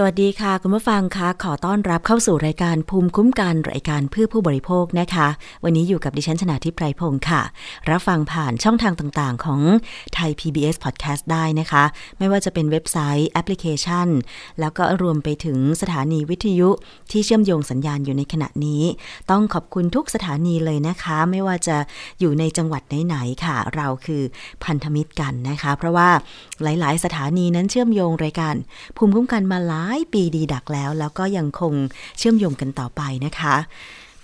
[0.00, 5.28] สวัสดีค่ะ คุณผู้ฟังคะขอต้อนรับเข้าสู่รายการภูมิคุ้มกันรายการเพื่อผู้บริโภคนะคะ
[5.64, 7.42] วันนี้อยู่กับดิฉันชนะทิพไพรพงศ์ค่ะ
[7.90, 9.60] รับฟังผ่านช่องทางต่างๆ ของ
[10.14, 11.84] ไทย PBS Podcast ได้นะคะ
[12.18, 14.08] ไม่ว่าจะเป็นเว็บไซต์แอปพลิเคชัน
[14.60, 16.68] แล้วก็รวมไปถึงสถานีวิทยุ
[17.10, 18.82] ที่เชื่อมโยงสัญญาณอยู่ในขณะนี้
[19.30, 21.76] ต้องขอบคุณทุกสถานีเลยนะคะ ไม่ว่าจะ
[22.20, 24.22] อยู่ในจังหวัดไหนๆค่ะ เราคือ
[24.64, 26.08] พันธมิตรกันนะคะ เพราะว่า
[26.62, 28.54] หลาย ๆ สถานีนั้นเชื่อมโยงรายการ
[28.96, 31.74] ภูมิคุ้มกันมาหลายายปีดีดักแล้ว แล้วก็ยังคง
[32.18, 33.56] เชื่อมโยงกันต่อไปนะคะ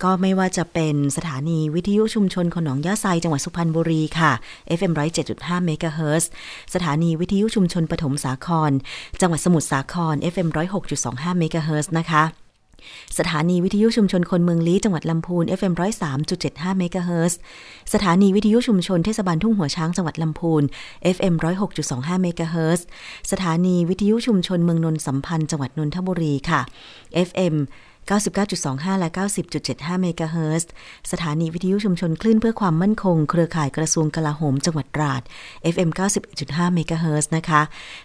[0.02, 4.32] ก็ไม่ว่าจะเป็นสถานีวิทยุชุมชนขนองยะไซจังหวัดสุพรรณบุรีค่ะ
[4.78, 4.92] FM
[5.28, 6.30] 107.5เมกะเฮิรตซ์
[6.74, 8.70] สถานีวิทยุชุมชนปฐมสาคร
[9.20, 10.48] จังหวัดสมุทรสาคร FM
[10.94, 12.43] 106.25เมกะเฮิรตซ์นะคะ
[13.18, 15.74] สถานีวิทยุชุมชนคนเมืองลี้จังหวัดลำพูน FM
[16.26, 17.38] 103.75เมกะเฮิรตซ์
[17.94, 20.62] สถานีวิทยุชุมชนเทศบาลทุ่งหัวช้างจังหวัดลำพูน
[21.16, 21.34] FM
[21.78, 22.86] 106.25เมกะเฮิรตซ์
[23.32, 26.60] สถานีวิทยุชุมชนเมืองนนสัมพันธ์จังหวัดนนทบุรีค่ะ
[27.28, 27.54] FM
[28.10, 29.08] 99.25 และ
[29.56, 30.70] 90.75 เมกะเฮิรตซ์
[31.12, 35.22] สถานีวิทยุชุมชนคลื่นเพื่อความมั่นคง เครือข่ายกระทรวงกลาโหมจังหวัดตราด
[35.74, 35.90] FM
[36.32, 37.62] 91.5 เมกะเฮิรตซ์นะคะ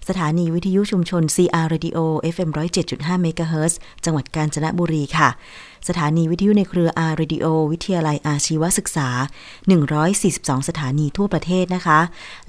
[0.10, 2.00] สถานีวิทยุชุมชน CR Radio
[2.34, 2.50] FM
[2.86, 5.30] 107.5 เมกะเฮิรตซ์จังหวัดกาญจนบุรีค่ะ
[5.88, 9.10] สถานีวิทยุในเครือ R Radio วิทยาลัยอาชีวศึกษา
[9.90, 12.00] 142 สถานีทั่วประเทศนะคะ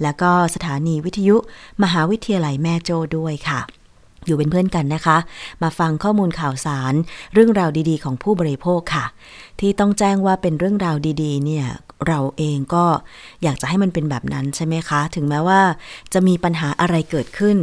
[0.01, 1.35] แล้วก็สถานีวิทยุ
[1.83, 3.61] มหาวิทยาลัยแม่โจ้ด้วยค่ะ
[4.25, 5.17] อยู่เป็นเพื่อนกันนะคะ
[5.63, 6.93] มาฟังข้อมูลข่าวสาร
[7.33, 9.05] เรื่องราวดีๆ ของผู้บริโภคค่ะ
[9.59, 11.65] ที่ต้องแจ้งว่าเป็นเรื่องราวดีๆ เนี่ย
[12.07, 12.85] เราเองก็
[13.43, 15.61] อยากจะให้มันเป็นแบบนั้นใช่ไหมคะ ถึงแม้ว่า
[16.13, 17.57] จะมีปัญหาอะไรเกิดขึ้น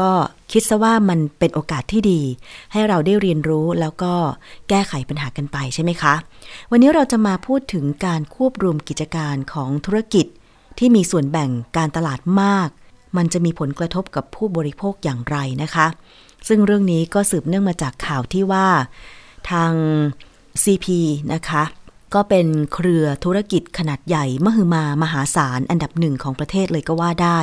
[0.00, 0.10] ก็
[0.52, 2.20] คิดซะว่ามันเป็นโอกาสที่ดี
[2.72, 4.12] ให้เราได้เรียนรู้แล้วก็
[4.68, 6.14] แก้ไขปัญหากันไปใช่ไหมคะ
[6.70, 10.26] วันนี้เราจะมาพูดถึงการควบรวมกิจการของธุรกิจ
[10.78, 12.68] ที่มีส่วนแบ่งการตลาดมาก
[13.16, 15.86] มันจะมีผลกระทบกับผู้บริโภคอย่างไรนะคะ
[16.48, 18.66] ซึ่งเรื่องนี้ก็สืบเนื่องมาจากข่าวที่ว่า
[19.50, 19.72] ทาง
[20.62, 20.86] CP
[21.32, 21.64] นะคะ
[22.14, 27.38] ก็เป็นเครือธุรกิจขนาดใหญ่มหึมามหาศาลอันดับหนึ่งของประเทศเลยก็ว่าได้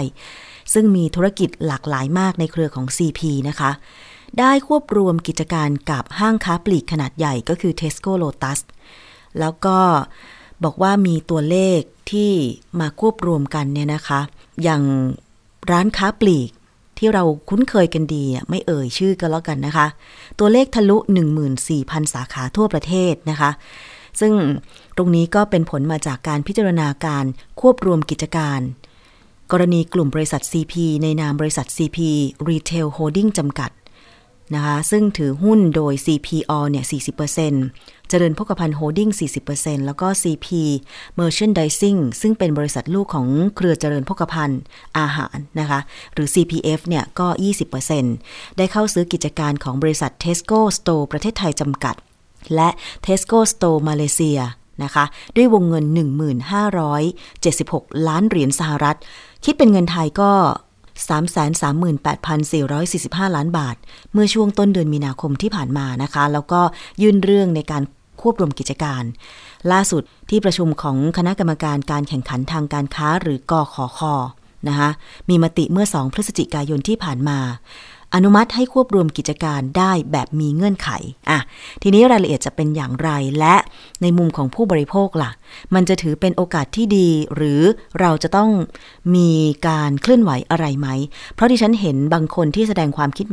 [0.73, 3.71] ซึ่งมีธุรกิจหลากหลายมากในเครือของ CP นะคะ
[4.39, 8.59] ได้ควบรวมกิจการกับห้างค้าปลีกขนาดใหญ่ก็คือ Tesco Lotus
[9.39, 9.77] แล้วก็
[10.63, 11.79] บอกว่ามีตัวเลข
[12.11, 12.31] ที่
[12.79, 14.21] มาควบรวมกันเนี่ยนะคะ
[14.63, 14.83] อย่าง
[15.69, 16.49] ร้านค้าปลีก
[16.97, 19.87] ที่เราคุ้นเคยกันดีไม่เอ่ยชื่อก็แล้วกันนะคะ
[20.39, 20.97] ตัวเลขทะลุ
[21.55, 23.51] 14,000 สาขาทั่วประเทศนะคะ
[24.19, 24.33] ซึ่ง
[24.97, 27.25] ตรงนี้ก็เป็นผลมาจากการพิจารณาการ
[27.61, 28.59] ควบรวมกิจการ
[29.51, 30.73] กรณีกลุ่มบริษัท CP
[31.03, 31.97] ในนามบริษัท CP
[32.49, 33.71] Retail Holding จำกัด
[34.55, 36.85] นะคะซึ่งถือหุ้นโดย CPO เนี่ย
[37.47, 39.09] 40% เจริญพกพันธ์โฮดดิ้ง
[39.47, 40.47] 40%แล้วก็ CP
[41.19, 44.61] Merchandising ซึ่งเป็นบริษัทลูกของเครือเจริญพกพันธ์
[44.97, 45.79] อาหารนะคะ
[46.13, 47.27] หรือ CPF เนี่ยก็
[47.91, 51.95] 20%ได้เข้าซื้อกิจการของบริษัท Tesco Store ประเทศไทยจำกัด
[52.55, 52.69] และ
[53.05, 54.39] Tesco Store มาเลเซีย
[54.83, 55.05] นะคะ
[55.35, 55.85] ด้วยวงเงิน
[57.11, 58.97] 1576 ล้านเหรียญสหรัฐ
[59.43, 60.31] คิดเป็นเงินไทยก็
[61.09, 63.75] 338,445 ล้านบาท
[64.13, 66.61] เมื่อช่วงต้นเดือนมีนาคมที่ผ่านมานะคะ แล้วก็
[67.01, 67.83] ยื่นเรื่องในการ
[68.21, 69.03] ควบรวมกิจการ
[69.71, 74.01] ล่าสุดที่ประชุมของคณะกรรมการการแข่งขันทางการค้าหรือกอขอค
[74.67, 74.89] นะคะ
[75.29, 77.39] มีมติเมื่อ 2 พฤศจิกายนที่ผ่านมา
[78.15, 80.89] อนุมัติให้ควบรวมกิจการได้แบบมีเงื่อนไข
[81.29, 81.39] อะ
[81.81, 83.55] ทีนี้รายละเอียดจะเป็นอย่างไรและ
[84.01, 85.31] ในมุมของผู้บริโภคล่ะ
[85.73, 87.61] มันจะถือเป็นโอกาสที่ดี หรือ
[87.99, 88.49] เราจะต้อง
[89.15, 89.29] มี
[89.67, 90.87] การเคลื่อนไหวอะไรไหม
[91.35, 93.25] เพราะที่ฉันเห็นบางคนที่แสดงความคิด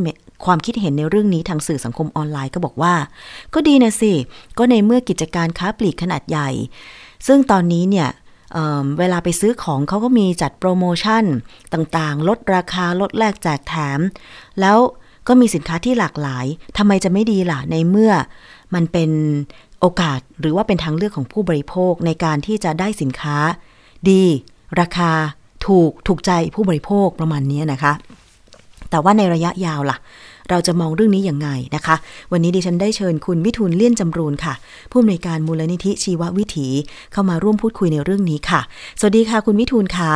[0.45, 2.95] ความคิดเห็นในเรื่องนี้ทางสื่อสังคมออนไลน์ก็บอกว่า
[3.55, 4.13] ก็ดีนะสิ
[4.59, 6.51] ก็ในเมื่อกิจการค้าปลีกขนาดใหญ่
[7.27, 8.09] ซึ่งตอนนี้เนี่ย
[8.53, 11.25] เเวลาไปซื้อของเขาก็มีจัดโปรโมชั่น
[11.73, 14.01] ต่างๆ ลดราคาลดแลกแจกแถม
[14.61, 14.79] แล้ว
[15.29, 16.47] ก็มีสินค้าที่หลากหลาย
[16.79, 18.13] ทำไมจะไม่ดีล่ะในเมื่อ
[18.75, 19.11] มันเป็น
[19.81, 23.37] โอกาสหรือว่าเป็นทางเลือกของผู้บริโภคในการที่จะได้สินค้า
[24.11, 24.25] ดี
[24.81, 25.13] ราคา
[25.67, 27.93] ถูกถูกใจผู้บริโภคประมาณนี้นะคะ
[28.91, 29.97] แต่ว่าในระยะยาวล่ะ
[30.51, 31.97] เราจะมองเรื่องนี้อย่างไงนะคะ
[32.33, 34.55] วันนี้ดิฉันได้เชิญคุณวิทูลเลี่ยนจำรูนค่ะ
[34.91, 36.69] ผู้อำนวยการมูลนิธิชีววิถี
[37.13, 38.61] เข้ามาร่วมพูดคุยในเรื่องนี้ค่ะ
[39.01, 40.13] สวัสดีค่ะ คุณวิทูลค่ะ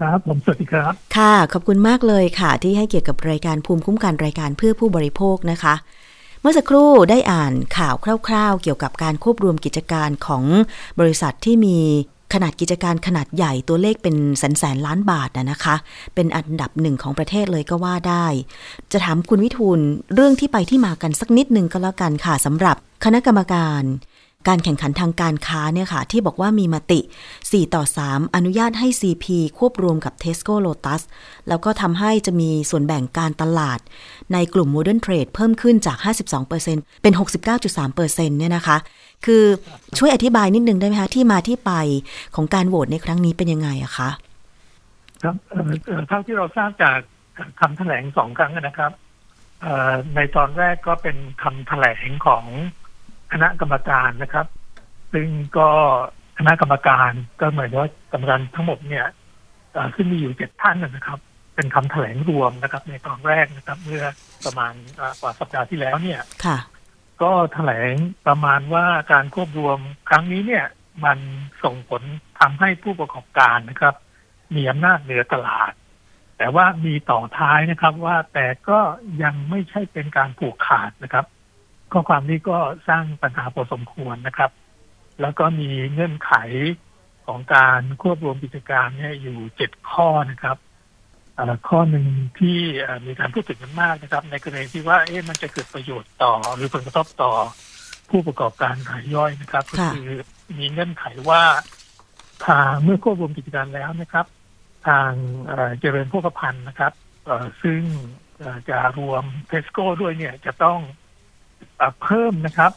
[0.00, 5.74] ครับผมสวัสดีครับ ค่ะ ขอบคุณมากเลยค่ะ ที่ให้เกียรติกับรายการภูมิคุ้มกันรายการเพื่อผู้บริโภคนะคะ
[6.40, 7.94] เมื่อสักครู่ได้อ่านข่าว
[8.26, 10.44] คร่าว ๆ เกี่ยวกับการควบรวมกิจการของ
[11.00, 11.78] บริษัทที่มี
[12.32, 15.74] ขนาดกิจการขนาดใหญ่ตัวเลขเป็นแสนแสนล้านบาทนะนะคะ
[16.14, 18.26] เป็นอันดับหนึ่งของประเทศเลยก็ว่าได้
[18.92, 19.80] จะถามคุณวิทูล
[20.14, 23.82] เรื่องที่ไปที่มากันสักนิดหนึ่งก็แล้วกันค่ะสำหรับคณะกรรมการ
[24.48, 27.00] การแข่งขันทางการค้าเนี่ยค่ะ ที่บอกว่ามีมติ
[27.36, 29.24] 4 ต่อ 3 อนุญาตให้ CP
[29.58, 31.02] ควบรวมกับ Tesco Lotus
[31.48, 33.78] แล้วก็ทำให้จะมีส่วนแบ่งการตลาด
[34.32, 35.96] ในกลุ่ม Modern Trade เพิ่มขึ้นจาก
[36.54, 37.12] 52%เป็น
[37.56, 38.76] 69.3%เนี่ยนะคะ
[39.24, 39.44] คือ
[39.98, 41.72] ช่วยอธิบายนิดนึงได้ไหมคะ ที่มาที่ไป
[42.34, 44.10] ของการโหวตในครั้งนี้เป็นยังไงอะคะ
[45.22, 45.34] ครับ
[46.08, 46.98] เท่าที่เราทราบจาก
[47.60, 48.92] คำแถลงสองครั้งนะครับ
[50.14, 52.44] ในตอนแรกก็เป็นคำแถลงของ
[53.32, 54.46] คณะกรรมการนะครับ
[55.12, 55.68] ซึ่งก็
[56.38, 59.06] คณะกรรมการก็หมายถึงว่ากรรมการทั้งหมดเนี่ย
[59.94, 61.18] ซึ่งมีอยู่เจ็ดท่านนะครับ
[61.54, 64.04] เป็นคำแถลงรวมนะครับ ในตอนแรกนะครับ เมื่อ
[64.44, 64.72] ประมาณ
[65.20, 66.58] กว่าสัปดาห์ที่แล้วเนี่ยค่ะ
[67.22, 67.94] ก็แถลง
[68.26, 70.66] ประมาณว่าการควบรวมครั้งนี้เนี่ย
[71.04, 71.18] มัน
[71.64, 72.02] ส่งผล
[72.40, 73.94] ทำให้ผู้ประกอบการนะครับ
[74.54, 75.72] มีอำนาจเหนือตลาด
[76.38, 78.80] แต่ว่ามีต่อท้ายนะครับว่าแต่ก็
[79.22, 81.26] ยังไม่ใช่เป็นการผูกขาดนะครับ
[81.92, 82.56] ข้อความนี้ก็
[82.88, 84.50] สร้างปัญหาพอสมควรนะครับ
[85.20, 86.32] แล้วก็มีเงื่อนไข
[87.26, 90.56] ของการควบรวมกิจการเนี่ยอยู่เจ็ดข้อนะครับ
[91.68, 92.06] ข้อหนึ่ง
[92.38, 92.58] ที่
[93.06, 97.32] มีการพูดถึงกันมากนะครับ ในกรณีที่ว่าเอ๊ะมันจะเกิดประโยชน์ต่อ หรือผลกระทบต่อ
[98.10, 100.08] ผู้ประกอบการรายย่อยนะครับ ก็คือ
[100.58, 101.42] มีเงื่อนไขว่า
[102.46, 104.26] ทางเมื่อควบรวมกิจการแล้วนะครับ
[104.86, 105.10] ทาง
[105.80, 106.92] เจริญพวกพันธ์นะครับ
[107.62, 107.82] ซึ่ง
[108.68, 110.78] จะรวมเทสโก้ด้วยเนี่ยจะต้อง
[112.02, 112.72] เพิ่มนะครับ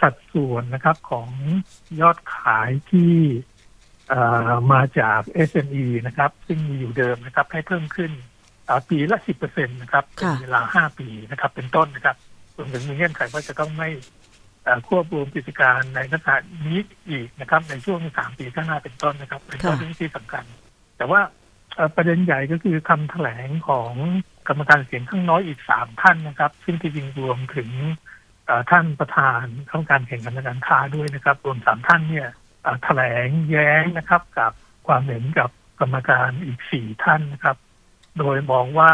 [0.00, 1.28] สัดส่วนนะครับของ
[2.00, 3.14] ยอดขายที่
[4.72, 8.10] มาจาก SME นะครับ ซึ่งมีอยู่เดิมนะครับ ให้เพิ่มขึ้น
[8.88, 12.16] ปีละสิบเปอร์เซ็นตนะครับเป็นเวลาห้าปีนะครับ เป็นต้นนะครับ
[12.56, 13.88] รวมถึงมีเงื่อนไขว่าจะต้องไม่
[14.88, 16.36] ควบรวมกิจการในลักษณะ
[16.66, 20.44] นี้อีกนะครับ ในช่วงสามปีข้างหน้าเป็นต้นนะครับ เป็นต้นที่สำคัญ
[20.96, 21.20] แต่ว่า
[21.96, 23.92] ประเด็นใหญ่ก็คือคำแถลงของ
[24.48, 27.68] กรรมการเสียงข้างน้อยอีกสามท่านนะครับ ซึ่งที่จริงรวมถึง
[28.70, 32.28] ท่านประธานข้าการแข่งขันการค้าด้วยนะครับรวมสามท่านเนี่ย
[32.84, 34.52] แถลงแย้งนะครับ กับ
[34.86, 35.50] ความเห็นกับ
[35.80, 37.56] กรรมการอีกสี่ท่านนะครับ
[38.18, 38.92] โดยมองว่า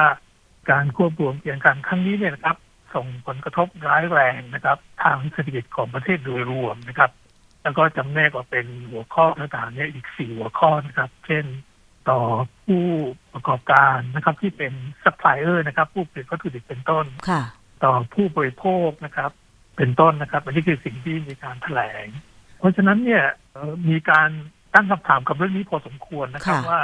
[0.70, 2.56] การควบรวมเกี่ยงการครั้งนี้เนี่ยนะครับ
[2.94, 7.10] ส่งผลกระทบร้ายแรงนะครับ ทางเศรษฐกิจของประเทศโดยรวมนะครับ
[7.62, 11.44] แล้วก็จำแนกออกเป็นหัวข้อต่างๆเนี่ยอีกสี่หัวข้อนะครับ เช่น
[12.10, 12.20] ต่อ
[12.66, 12.84] ผู้
[13.32, 14.72] ประกอบการนะครับ ที่เป็น
[15.04, 17.06] ซัพพลายเออร์นะครับ ผู้ผลิตวัตถุดิบเป็นต้น
[17.84, 19.31] ต่อผู้บริโภคนะครับ
[19.77, 22.07] เป็นต้นนะครับอันนี้คือสิ่งที่มีการแถลง
[22.59, 23.25] เพราะฉะนั้นเนี่ย
[23.89, 24.31] มีการ
[24.75, 26.83] ตั้งคำถามกับเรื่องนี้พอสมควรนะครับว่า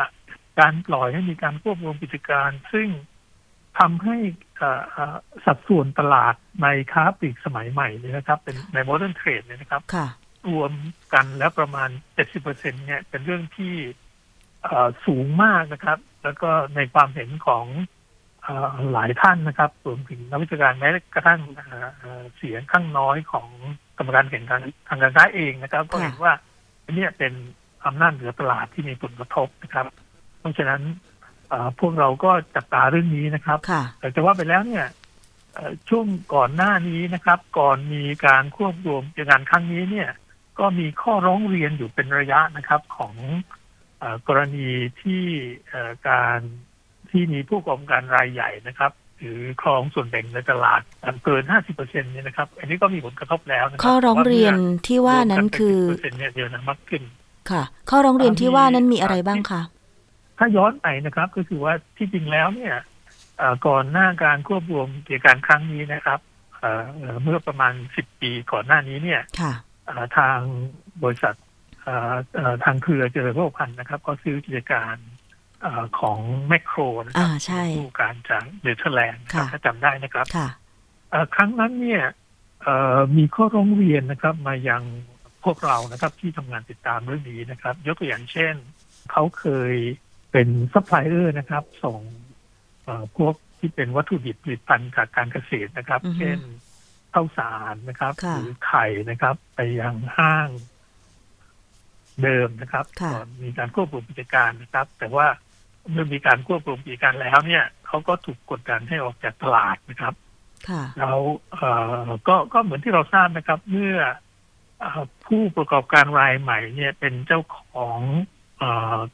[0.60, 2.88] การปล่อยให้มีการควบรวมกิจการ ซึ่ง
[3.78, 4.16] ทำให้
[5.46, 9.82] สัดส่วนตลาดในค้าปลีกสมัยใหม่เนี่ยนะครับ เป็นในโมเดิร์นเทรดเนี่ยนะครับ
[10.48, 10.72] รวม
[11.14, 13.74] กันแล้วประมาณเจ็ดสิบเปอร์เซ็นเนี่ยเป็นเรื่องที่
[15.06, 17.66] สูงมากนะครับ แล้วก็ในความเห็นของ
[18.92, 21.40] หลายท่านนะครับรวมถึงนักวิชาการแม้กระทั่ง
[22.36, 23.48] เสียงข้างน้อยของ
[23.98, 26.32] กรรมการแข่งขันทางการค้าเองนะครับ ก็เห็นว่า
[26.92, 27.32] นี่เป็น
[27.86, 29.86] อำนาจเหนือตลาดที่มีผลกระทบนะครับ
[30.40, 30.82] เพราะฉะนั้น
[31.80, 33.58] พวกเราก็จับตาเรื่องนี้นะครับ
[34.00, 34.86] แต่จะว่าไปแล้วเนี่ย
[35.88, 40.10] ช่วงก่อนหน้านี้นะครับ ก่อนมีการควบรวมกิจการครั้งนี้เนี่ย
[40.58, 43.14] ก็มีข้อร้องเรียนอยู่เป็นระยะนะครับของ
[44.28, 44.68] กรณี
[45.00, 45.24] ที่
[46.08, 46.40] การ
[47.10, 50.80] ที่มีผู้ประกอบการรายใหญ่นะครับหรือครองส่วนแบ่งในตลาด
[51.24, 54.54] เกิน 50เปอร์เซ็นต์เนี่ยนะครับ อันนี้ก็มีผลกระทบแล้วนะข้อร้องเรียน
[54.86, 57.02] ที่ว่านั้นคือเปอร์เซ็นต์เนี่ยเดียวนะมากขึ้น
[57.50, 59.62] ค่ะ ข้อร้องเรียนที่ว่านั้นมีอะไรบ้างคะ
[60.38, 62.74] ถ้าย้อนไปนะครับ ก็คือว่าที่จริงแล้วเนี่ย
[63.66, 66.20] ก่อนหน้าการควบรวมกิจการครั้งนี้นะครับ
[67.22, 69.20] เมื่อประมาณสิบปีก่อนหน้านี้เนี่ย
[70.16, 70.38] ทาง
[71.02, 71.34] บริษัท
[72.64, 74.96] ทางเครือเจริญโภคภัณฑ์นะครับ ก็ซื้อกิจการ
[76.00, 77.30] ของแมคโครนะครับ
[77.76, 80.26] ผู้การจากเนเธอร์แลนด์ถ้าจำได้นะครับ
[81.34, 82.04] ครั้งนั้นเนี่ย
[83.16, 84.82] มีข้อร้องเรียนนะครับ มายัง
[85.44, 88.54] พวกเรานะครับ ที่ทำงานติดตามเรื่องนี้นะครับ ยกตัวอย่างเช่น
[89.10, 89.74] เขาเคย
[90.32, 92.00] เป็นซัพพลายเออร์นะครับ ส่ง
[93.16, 96.38] พวกที่เป็นวัตถุดิบผลิตภัณฑ์จากการเกษตรนะครับ เช่น
[97.14, 100.48] ข้าวสารนะครับ หรือไข่นะครับ ไปยังห้าง
[102.22, 105.26] เดิมนะครับก่อนมีการควบรวมกิจการนะครับ แต่ว่า
[105.90, 110.14] เมื่อมีการควบรวมกิจการแล้ว เนี่ยเขาก็ถูกกดดันให้ออกจากตลาดนะครับ
[110.98, 111.18] แล้ว
[112.28, 113.96] ก็ก็เหมือนที่เราทราบนะครับ เมื่อ
[115.26, 118.00] ผู้ประกอบการรายใหม่เนี่ยเป็นเจ้าของ
[118.62, 118.64] อ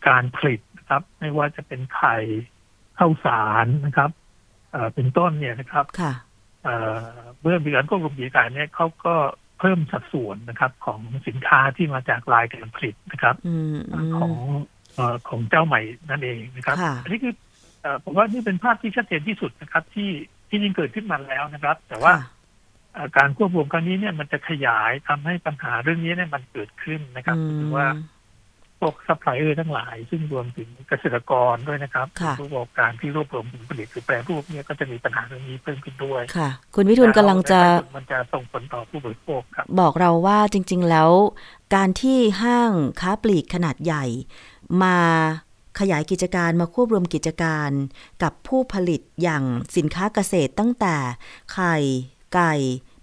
[0.08, 2.16] การผลิตนะครับ ไม่ว่าจะเป็นไข่
[2.98, 4.10] ข้าวสารนะครับ
[4.94, 5.84] เป็นต้นเนี่ยนะครับ
[7.40, 9.14] เมื่อมีการควบคุมกิจการเนี่ยเขาก็
[9.64, 14.73] พิ่มสัดส่วนนะครับ ของสินค้าที่มาจากรายการผลิตนะครับอืมอืมของเอ่อ
[15.28, 17.34] ของเจ้าใหม่นั่นเองนะครับค่ะอันนี้คือ
[17.82, 20.10] เอ่อผมว่านี่เป็นภาพที่ชัดเจนที่สุดนะครับ ที่
[20.48, 22.22] ที่จริงเกิดขึ้นมาแล้วนะครับ แต่ว่าค่ะ
[22.92, 27.86] เอ่อการควบรวมครั้งนี้เนี่ยมันจะขยายทำให้ปัญหาเรื่องนี้เนี่ยมันเกิดขึ้นนะครับอืมหรือว่า
[28.80, 37.60] พวกซัพพลายเออร์ทั้งหลาย ซึ่งรวมถึงเกษตรกรด้วยนะครับค่ะผู้ประกอบการที่รวบรวมผลผลิตหรือแปรรูปเนี่ยก็จะมีปัญหาเรื่องนี้เพิ่มขึ้นด้วยค่ะ คุณวิทูลกำลังจะ
[37.96, 41.10] มันจะส่งผลต่อผู้บริโภคครับบอกเราว่าจริง ๆ แล้ว
[41.74, 42.70] การที่ห้าง
[43.00, 44.04] ค้าปลีกขนาดใหญ่
[44.82, 44.96] มา
[45.80, 47.70] ขยายกิจการมาควบรวมกิจการ
[48.22, 49.44] กับผู้ผลิตอย่าง
[49.76, 50.96] สินค้าเกษตรตั้งแต่
[51.52, 51.74] ไข่
[52.34, 52.54] ไก่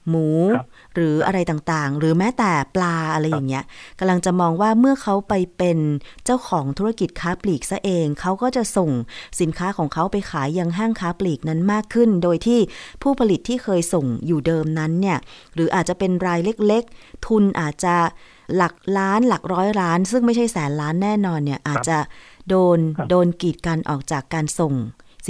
[0.10, 0.28] หมู
[0.58, 3.64] ครับหรืออะไรต่างๆ หรือแม้แต่ปลาอะไรอย่างเงี้ย
[4.00, 5.78] กำลังจะมองว่าเมื่อเขาไปเป็น
[6.26, 8.92] เจ้าของธุรกิจค้าปลีกซะเองเขาก็จะส่ง
[9.40, 12.60] สินค้าของเขาไปขายยังห้างค้าปลีกนั้นมากขึ้น โดยที่
[13.02, 15.18] ผู้ผลิตที่เคยส่งอยู่เดิมนั้นเนี่ย
[15.56, 17.96] หรืออาจจะเป็นรายเล็กๆ ทุนอาจจะ
[18.58, 21.98] หลักล้านหลักร้อยล้าน ซึ่งไม่ใช่แสนล้านแน่นอนเนี่ยอาจจะ
[22.50, 24.74] โดนครับโดนกีดกันออกจากการส่ง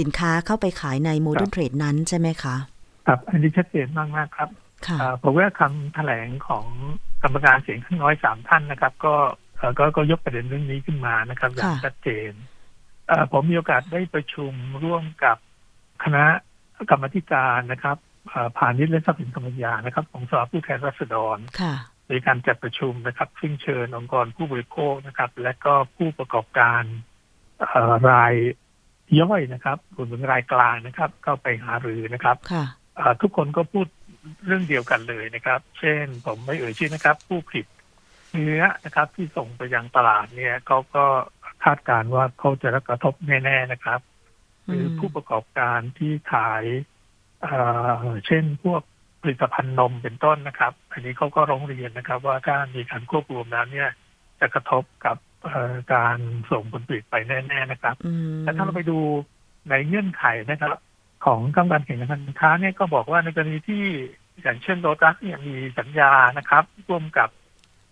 [0.02, 2.56] ินค้าเข้าไปขายในโมเดิร์นเทรดนั้นใช่ไหมคะ
[3.06, 4.48] ครับ อันนี้ชัดเจนมากมากๆครับ
[4.86, 6.66] ค่ะเอ่อผมว่าคำแถลงของ
[7.22, 9.14] กรรมการเสียงข้างน้อยสามท่านนะครับ ก็
[9.56, 12.32] เอ่อก็ก็ยกประเด็นเรื่องนี้ขึ้นมานะครับอย่างค่ะชัดเจน
[13.08, 14.52] เอ่อผมมีโอกาสได้ประชุม
[14.84, 15.36] ร่วมกับ
[16.04, 16.24] คณะ
[16.90, 17.96] กรรมาธิการนะครับ
[18.28, 21.38] เอ่อพาณิชย์และทรัพย์สินทางปัญญานะครับ ของสภาผู้แทนราษฎร
[22.08, 26.82] ค่ะในการจัดประชุมนะครับ ซึ่งเชิญองค์กรผู้บริโภคนะครับ และก็ผู้ประกอบการ
[27.60, 28.34] เอ่อราย
[29.20, 32.64] ย่อยนะครับรวมถึงรายกลางนะครับ เข้าไปหารือนะครับค่ะ
[32.96, 33.86] เอ่อทุกคนก็พูด
[34.46, 37.66] เรื่องเดียวกันเลยนะครับ เช่นผมไม่เอ่ยชื่อนะครับ ผู้ผลิต
[38.32, 41.04] เนื้อนะครับ ที่ส่งไปยังตลาดเนี่ยเขาก็
[41.64, 44.00] คาดการณ์ว่าเขาจะรับกระทบแน่ๆนะครับ
[44.66, 46.64] หรือผู้ประกอบการที่ขาย
[47.42, 47.58] เอ่
[48.02, 48.82] อเช่นพวก
[49.22, 53.90] ผลิตภัณฑ์นมเป็นต้นนะครับ อันนี้เขาก็ร้องเรียนนะครับ ว่าถ้ามีการควบรวมนั้นเนี่ย
[54.40, 56.18] จะกระทบกับเอ่อการ
[56.50, 58.98] ส่งผลผลิตไปแน่ ๆนะครับอืมแต่ถ้าเราไปดู
[59.70, 60.70] ในเงื่อนไขนะครับ
[61.26, 63.84] ของกรรมการแข่งขันการค้าเนี่ยก็บอกว่าในกรณีที่
[64.42, 67.28] อย่างเช่นโ o ตัสเนี่ยมีสัญญานะครับร่วมกับ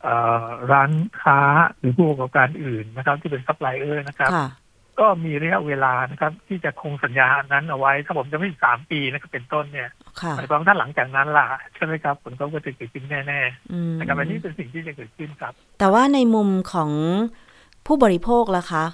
[0.02, 1.38] เอ่อร้านค้า
[1.78, 4.49] หรือผู้ประกอบการอื่นนะครับ ที่เป็นซัพพลายเออร์นะครับค่ะ
[5.00, 9.90] ก็มีระยะเวลานะครับ ที่จะคงสัญญานั้นเอาไว้ ถ้าผมจำไม่ผิดสามปีนะครับเป็นต้นเนี่ย
[10.21, 13.40] ค่ะหมายความว่าถ้าหลังจากนั้นล่ะใช่ไหมครับผลกระทบก็จะเกิดขึ้นแน่
[13.73, 16.90] อืมๆนะครับอันนี้เป็นสิ่งที่จะเกิดขึ้นครับ แต่ว่าในมุมของ
[17.87, 18.85] ผู้บริโภคล่ะคะ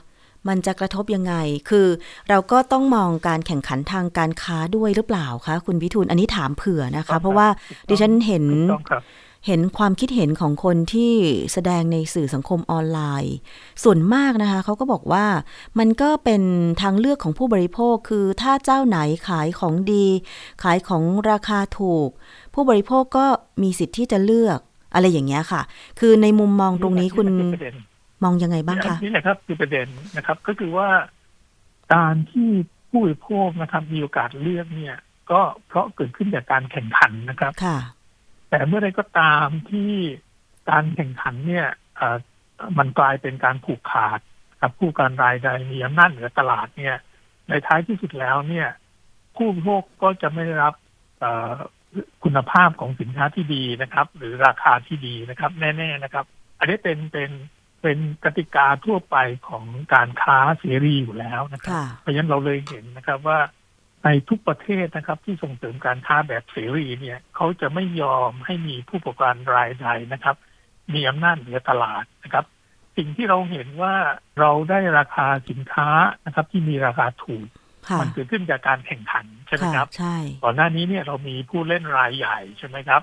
[0.49, 1.35] มันจะกระทบยังไง
[1.71, 1.87] คือ
[2.29, 7.49] เราก็ต้องมองการแข่งขันทางการค้าด้วยหรือเปล่าคะคุณวิทูลอันนี้ถามเผื่อนะครัคะบเพราะว่า
[7.89, 9.03] ดิฉันเห็นถูกต้องครับ
[9.47, 11.12] เห็นความคิดเห็นของคนที่
[11.53, 13.37] แสดงในสื่อสังคมออนไลน์
[13.83, 15.26] ส่วนมากนะคะเขาก็บอกว่า
[15.79, 16.43] มันก็เป็น
[16.83, 18.99] ทางเลือกของผู้บริโภคคือถ้าเจ้าไหน
[19.29, 20.07] ขายของดี
[20.62, 22.09] ขายของราคาถูก
[22.55, 23.26] ผู้บริโภคก็
[23.62, 24.59] มีสิทธิ์ที่จะเลือก
[24.95, 25.62] อะไรอย่างเงี้ยค่ะ
[26.00, 27.75] คือในมุมมองตรงนี้คุณนี่แหละอประเด็น
[28.25, 29.87] มองยังไงบ้างคะนี่แหละครับคือประเด็น
[30.17, 30.88] นะครับ ก็คือว่า
[31.95, 32.49] การที่
[32.91, 34.97] ผู้บริโภคนะครับมีโอกาสเลือกเนี่ย
[35.31, 37.79] ก็เพราะเกิดขึ้นจากการแข่งขันนะครับค่ะ
[38.50, 39.93] แต่เมื่อใดก็ตามที่
[40.71, 42.17] การแข่งขันเนี่ยเอ่อ
[42.79, 44.21] มันกลายเป็นการผูกขาด
[44.61, 46.97] กับผู้การรายใดมีอำนาจเหนือตลาดเนี่ย
[47.49, 48.69] ในท้ายที่สุดแล้วเนี่ย
[49.37, 50.75] ผู้บริโภคก็จะไม่ได้รับ
[51.21, 51.53] เอ่อ
[52.25, 56.25] คุณภาพของสินค้าที่ดีนะครับ หรือราคาที่ดีนะครับ แน่ ๆนะครับ
[56.59, 57.31] อันนี้เป็นเป็น
[57.83, 59.17] เป็นกติกาทั่วไป
[59.49, 63.38] ของการค้าเสรีอยู่แล้วนะครับค่ะเพราะฉะนั้นเราเลยเห็นนะครับว่า
[64.07, 70.37] ในทุกประเทศนะครับที่ส่งเสริมการค้าแบบเสรีเนี่ยเขาจะไม่ยอมให้มีผู้ประกอบการรายใดนะครับ
[70.95, 72.45] มีอำนาจเหนือตลาดนะครับ
[72.97, 73.95] สิ่งที่เราเห็นว่า
[74.41, 75.89] เราได้ราคาสินค้า
[76.27, 77.49] นะครับ ที่มีราคาถูก
[77.89, 83.03] ค่ะมันเกิดขึ้นจากการแข่งขันใช่ไหมค่ะครับใช่ก่อนหน้านี้เนี่ยเรามีผู้เล่นรายใหญ่ใช่ไหมครับ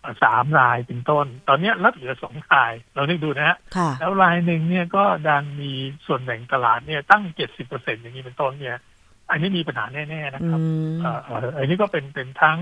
[0.00, 5.72] เอ่อสามรายเป็นต้น ตอนนี้ลดเหลือสองราย เราได้ดูนะฮะค่ะแล้วรายหนึ่งเนี่ยก็ดันมี
[6.06, 8.76] ส่วนแบ่งตลาดเนี่ยตั้งเจ็ดสิบเปอร์เซ็นอย่างนี้เป็นต้นเนี่ย
[9.30, 10.60] อันนี้มีปัญหาแน่ๆนะอืครับ
[10.92, 12.58] มเอ่อเอ่ออันนี้ก็เป็นเป็นทั้ง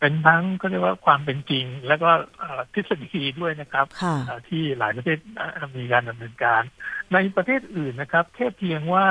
[0.00, 6.62] เป็นทั้งก็เรียกว่าความเป็นจริง แล้วก็เอ่อทฤษฎีด้วยนะครับค่ะเอ่อที่หลายประเทศเอ่อมีการดำเนินการ
[7.12, 9.06] ในประเทศอื่นนะครับแค่เพียงว่า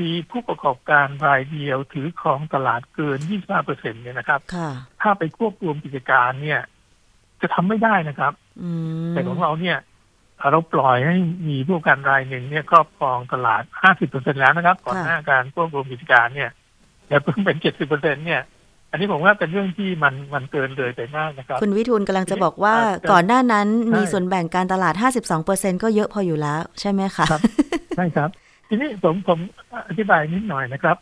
[0.00, 4.70] มีผู้ประกอบการรายเดียวถือครองตลาดเกิน 25เปอร์เซ็นเนี่ยนะครับค่ะ
[5.00, 6.60] ถ้าไปควบรวมกิจการเนี่ย
[7.42, 8.32] จะทำไม่ได้นะครับ
[8.62, 8.70] อื
[9.08, 9.76] มแต่ของเราเนี่ย
[10.40, 11.16] เอ่อเราปล่อยให้
[11.48, 16.50] มีผู้ประกอบการรายหนึ่งเนี่ยครอบครองตลาด 50เปอร์เซ็นแล้วนะครับ ก่อนหน้าการควบรวมกิจการเนี่ย
[17.08, 18.42] แต่เพิ่งเป็น 70เปอร์เซ็นเนี่ย
[18.90, 24.94] อันนี้ผมว่าเป็นเรื่องที่มันมันเกินเลยไปมากนะครับ คุณวิทูลกำลังจะบอกว่าเอ่อก่อนหน้านั้นใช่มีส่วนแบ่งการตลาด
[25.38, 27.42] 52%ก็เยอะพออยู่แล้ว ใช่ไหมคะครับ
[27.96, 28.28] ใช่ครับ
[28.68, 29.38] ทีนี้ผมผม
[29.88, 30.96] อธิบายนิดหน่อยนะครับ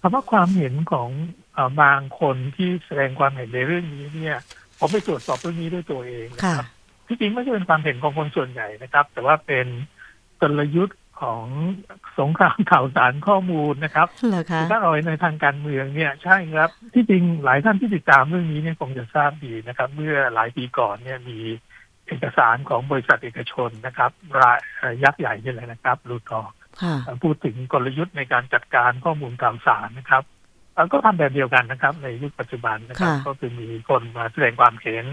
[0.00, 1.08] คำว่าความเห็นของ
[1.54, 4.38] เอ่อบางคนที่แสดงความเห็นในเรื่องนี้เนี่ย
[4.78, 6.66] ผมไปตรวจสอบเรื่องนี้ด้วยตัวเองนะค่ะครับ
[7.14, 9.66] ที่จริงไม่ใช่เป็นความเห็นของคนส่วนใหญ่นะครับ แต่ว่าเป็น
[10.40, 11.44] กลยุทธ์ของ
[12.18, 21.38] สงครามข่าวสารข้อมูลนะครับเหรอคะถ้าเอาในทางการเมืองเนี่ยใช่ครับ ที่จริงหลายท่านที่ติดตามเรื่องนี้เนี่ยคงจะทราบดีนะครับ เมื่อหลายปีก่อนเนี่ยมี
[22.06, 26.42] เอกสารของบริษัทเอกชนนะครับรายเอ่อยักษ์ใหญ่นี่แหละนะครับรูทอ
[26.82, 30.22] ค่ะพูดถึงกลยุทธ์ในการจัดการข้อมูลข่าวสารนะครับ
[30.74, 35.04] เอ่อก็ทำแบบเดียวกันนะครับ ในยุคปัจจุบันนะครับค่ะก็คือมีคนมาแสดงความเห็น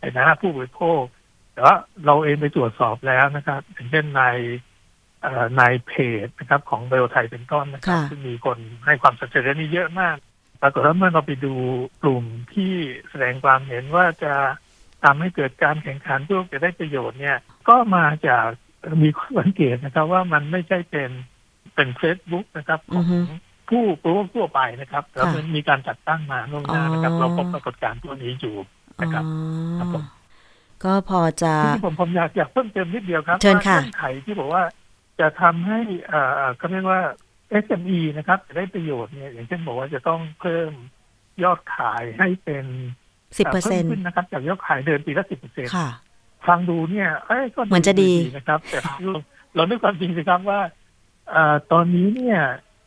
[0.00, 1.02] ในฐานะผู้บริโภค
[1.58, 4.22] แต่ว่าเราเองไปตรวจสอบแล้วนะครับอย่างเช่นใน
[5.22, 5.92] เอ่อในเพ
[6.24, 10.16] จนะครับ ของเบลไทยเป็นต้นนะครับค่ะซึ่งมีคนให้ความสนใจเรื่องนี้เยอะมาก
[10.62, 11.54] ปรากฏว่าเมื่อเราไปดู
[12.02, 12.24] กลุ่ม
[12.54, 12.72] ที่
[13.10, 14.34] แสดงความเห็นว่าจะ
[15.04, 17.36] ทำให้เกิดการแข่งขันเพื่อจะได้ประโยชน์เนี่ย
[17.68, 18.46] ก็มาจาก
[19.02, 21.10] มีข้อสังเกตนะครับ ว่ามันไม่ใช่เป็น
[21.74, 23.18] เป็นเฟซบุ๊กนะครับขอือองฮึ
[23.68, 28.56] ผู้บริโภคทั่วไปนะครับแต่ว่าค่ะมันมีการจัดตั้งมาล่วงหน้านะครับอ๋อเราพบปรากฏการณ์ตัวนี้อยู่
[29.02, 29.36] นะครับอ๋
[29.74, 30.04] อครับผม
[30.84, 34.62] ก็พอจะที่ผมผมอยากอยากเพิ่มเติมนิดเดียวครับเชิญค่ะว่าเงื่อนไขที่บอกว่า
[35.20, 37.00] จะทำให้เอ่อเขาเรียกว่า
[37.64, 40.70] SME นะครับจะได้ประโยชน์เนี่ยอย่างเช่นบอกว่าจะต้องเพิ่ม
[41.44, 42.66] ยอดขายให้เป็น
[43.38, 45.88] สิบเปอร์เซ็นต์พิ่มขึ้นนะครับ จากยอดขายเดิมปีละสิบเปอร์เซ็นต์ค่ะ
[46.48, 48.78] ฟังดูเนี่ยเอ้ยก็เหมือนจะดีนะครับ แต่
[49.54, 50.60] เราด้วยความจริงสิครับว่า
[51.30, 52.40] เอ่อตอนนี้เนี่ย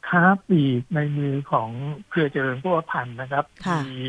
[0.09, 1.69] ค้าปลีกในมือของ
[2.09, 3.99] เครือเจริญพวพันธ์นะครับค่ะมี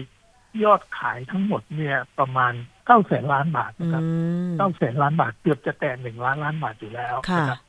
[0.64, 2.52] ยอดขายทั้งหมดเนี่ยประมาณ
[2.86, 4.02] เก้าแสนล้านบาทอืนะครับ
[4.48, 7.60] มเก้าแสนล้านบาทเกือบจะแตะหนึ่งล้านล้านบาทอยู่แล้วค่ะนะครับ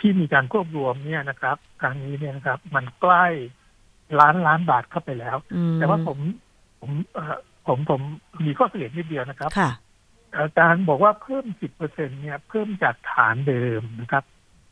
[0.00, 3.26] ที่มีการควบรวมเนี่ยนะครับครั้งนี้เนี่ยนะครับ มันใกล้
[4.20, 6.18] ล้านล้านบาทเข้าไปแล้วอืมแต่ว่าผม
[6.80, 8.00] ผมเอ่อผมผม
[8.44, 9.70] มีข้อสังเกตนิดเดียวนะครับค่ะ
[10.32, 11.46] เอ่อการบอกว่าเพิ่ม
[11.82, 14.24] 10%เนี่ยเพิ่มจากฐานเดิมนะครับ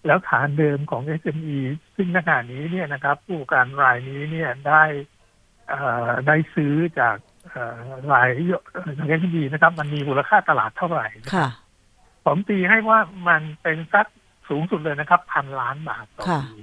[0.06, 1.58] แล้วฐานเดิมของ SME
[1.96, 4.82] ซึ่งขณะนี้เนี่ยนะครับ ผู้ประกอบการรายนี้เนี่ยได้
[5.68, 7.16] เอ่อได้ซื้อจาก
[7.50, 7.76] เอ่อ
[8.12, 8.28] ราย
[8.98, 11.48] จาก SME นะครับ มันมีมูลค่าตลาดเท่าไหร่นะครับค่ะ
[12.24, 14.06] ผมตีให้ว่ามันเป็นสัก
[14.48, 16.54] สูงสุดเลยนะครับพันล้านบาทต่อค่ะปี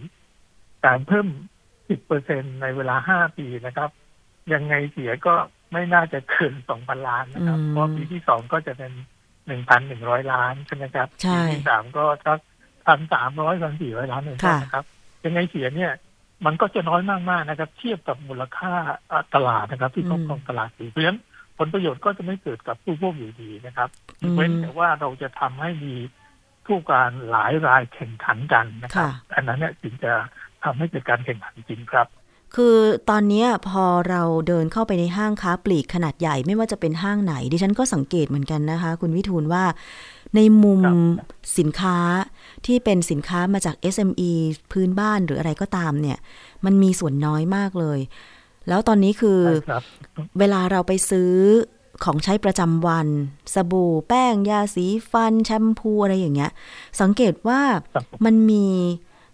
[0.85, 1.27] การเพิ่ม
[1.93, 3.89] 10%ในเวลา5ปีนะครับ
[4.53, 5.33] ยังไงเสียก็
[5.71, 8.91] ไม่น่าจะเกิน2,000ล้านนะครับอืมเพราะปีที่สองก็จะเป็น
[9.61, 12.39] 1,100ล้านใช่ไหมครับใช่ปีที่สามก็สัก
[12.85, 14.85] พันสามร้อยพันสี่ร้อยล้านเป็นต้นค่ะนะครับ
[15.25, 15.91] ยังไงเสียเนี่ย
[16.45, 18.73] มันก็จะน้อยมากๆนะครับ เทียบกับมูลค่า
[19.11, 21.19] อ่าตลาดนะครับ ที่ครอบครองตลาดอยู่เพราะฉะนั้น
[21.57, 23.89] ผลประโยชน์ก็จะไม่เกิดกับผู้พวกอยู่ดีนะครับ
[24.21, 25.93] อืมเว้นแต่ว่าเราจะทำให้มี
[26.65, 30.13] ผู้การหลายรายแข่งขันกันนะครับค่ะอันนั้นเนี่ยถึงจะ
[30.63, 32.07] ทำให้เกิดการแข่งขันจริงครับ
[32.55, 32.77] คือ
[33.09, 39.63] ตอนเนี้ยพอเราเดินเข้าไปในห้างค้าปลีกขนาดใหญ่ไม่ว่าจะเป็นห้างไหน ดิฉันก็สังเกตเหมือนกันนะคะ คุณวิทูลว่า
[40.35, 41.97] ในมุมครับสินค้า
[42.65, 44.31] ที่เป็นสินค้ามาจาก SME
[44.71, 46.17] พื้นบ้านหรืออะไรก็ตามเนี่ย
[46.65, 47.99] มันมีส่วนน้อยมากเลย
[48.67, 49.83] แล้วตอนนี้คือใช่ครับ
[50.39, 51.31] เวลาเราไปซื้อ
[52.03, 53.07] ของใช้ประจำวัน
[53.53, 56.51] สบู่แป้ง ยาสีฟัน แชมพูอะไรอย่างเงี้ย
[57.01, 57.61] สังเกตว่า
[57.93, 58.65] ครับผมมันมี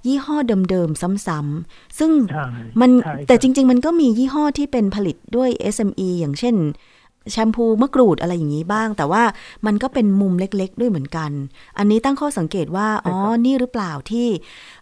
[0.08, 0.38] ยี่ห้อ
[0.70, 2.46] เดิมๆ ซ้ำๆ ซึ่งใช่
[2.82, 6.56] มันใช่ครับแต่จริง ๆ มันก็มียี่ห้อที่เป็นผลิตด้วย SME อย่างเช่น
[7.32, 9.24] แชมพูมะกรูดอะไรอย่างนี้บ้าง แต่ว่า
[9.66, 11.32] มันก็เป็นมุมเล็กๆ ด้วยเหมือนกัน
[11.78, 14.28] อันนี้ตั้งข้อสังเกตว่า อ๋อ นี่หรือเปล่าที่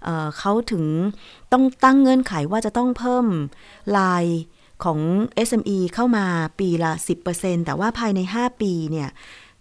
[0.04, 0.84] เอ่อเขาถึง
[1.52, 3.26] ต้องตั้งเงื่อนไขว่าจะต้องเพิ่ม
[3.98, 4.26] ลาย
[4.84, 5.00] ของ
[5.48, 6.26] SME เข้ามา
[6.60, 6.92] ปีละ
[7.30, 9.10] 10%แต่ว่าภายใน 5 ปีเนี่ย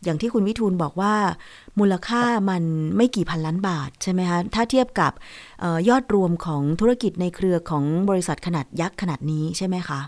[0.04, 1.14] อย่างที่คุณวิทูลบอกว่า
[1.78, 2.62] มูลค่ามัน
[2.96, 5.12] ไม่กี่พันล้านบาทใช่ไหมคะ ถ้าเทียบกับ
[5.60, 10.00] เออยอดรวมของธุรกิจในเครือของบริษัทขนาดยักษ์ขนาดนี้ใช่ไหมคะ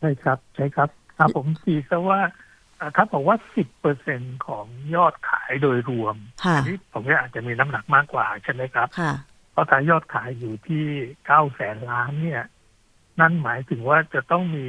[0.00, 0.88] ใช่ครับ ใช่ครับ
[1.20, 2.20] ครับผมตีซะว่า
[2.80, 3.36] อ่าถ้าบอกว่า
[3.90, 9.12] 10%ของยอดขายโดยรวมค่ะอันี้ผมว่าอาจจะมีน้ำหนักมากกว่าใช่ไหมครับค่ะ
[9.52, 10.84] เพราะถ้ายอดขายอยู่ที่
[11.26, 12.42] เก้าแสนล้านเนี่ย
[13.20, 14.66] นั่นหมายถึงว่าจะต้องมี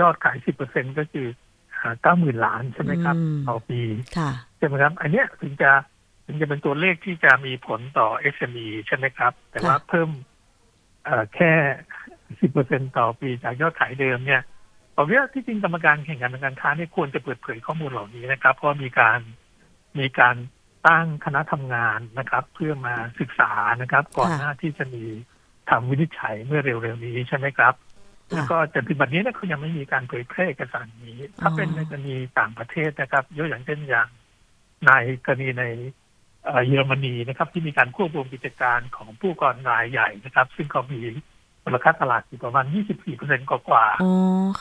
[0.00, 1.28] ยอดขายสิบเปอร์เซ็นก็คือ
[2.02, 3.80] เก้าหมื่นล้านใช่ไหมครับอืมต่อปี
[4.16, 5.70] ค่ะใช่ไหมครับ อันเนี้ยถึงจะ
[6.26, 10.10] ถึงจะเป็นตัวเลขที่จะมีผลต่อ SME ใช่ไหมครับ แต่ว่าค่ะเพิ่ม
[11.04, 11.52] เอ่อแค่
[12.40, 14.42] สิบเปอร์เซ็นต่อปีจากยอดขายเดิมเนี่ย
[14.96, 19.18] ผมว่าที่จริงกรรมการแข่งขันทางการค้าเนี่ยควรจะเปิดเผยข้อมูลเหล่านี้นะครับ เพราะมีการ
[19.98, 20.36] มีการ
[20.86, 25.04] ตั้งคณะทำงานนะครับ เพื่อมาศึกษานะครับ ก่อนหน้าที่จะมี
[25.70, 27.74] ทำวินิจฉัยเมื่อเร็วๆนี้ใช่ไหมครับ
[28.30, 34.08] แล้วก็จนถึงบัดนี้นะเขายังไม่มีการเผยแพร่เอกสารนี้ ถ้าเป็นในกรณีต่างประเทศนะครับยกอย่างเช่นอย่าง
[34.86, 34.90] ใน
[35.24, 35.64] กรณีใน
[36.44, 41.00] เอ่อเยอรมนีนะครับ ที่มีการควบรวมกิจการของผู้ก่อนรายใหญ่นะครับ ซึ่งเขามี
[41.66, 44.12] มูลค่าตลาดอยู่ประมาณ 24เปอร์เซ็นต์กว่าๆอ๋อ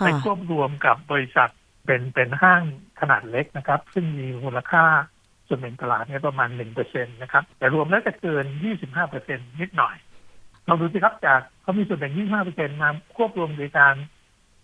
[0.06, 1.50] ไปค่ะควบรวมกับบริษัท
[1.86, 2.62] เป็นเป็นห้าง
[3.02, 4.84] ขนาดเล็กนะครับ ซึ่งมีมูลค่า
[5.48, 9.96] ส่วนแบ่งตลาดเนี่ยประมาณหนึ่งเปอร์เซ็นตนะครับ แต่รวมแล้วจะเกินยี่สิบห้าเปอร์เซ็นนิดหน่อย
[10.68, 13.94] เราดูสิครับจากเขามีส่วนแบ่งยี่ห้าเปอร์เซ็นมาควบรวมโดยการ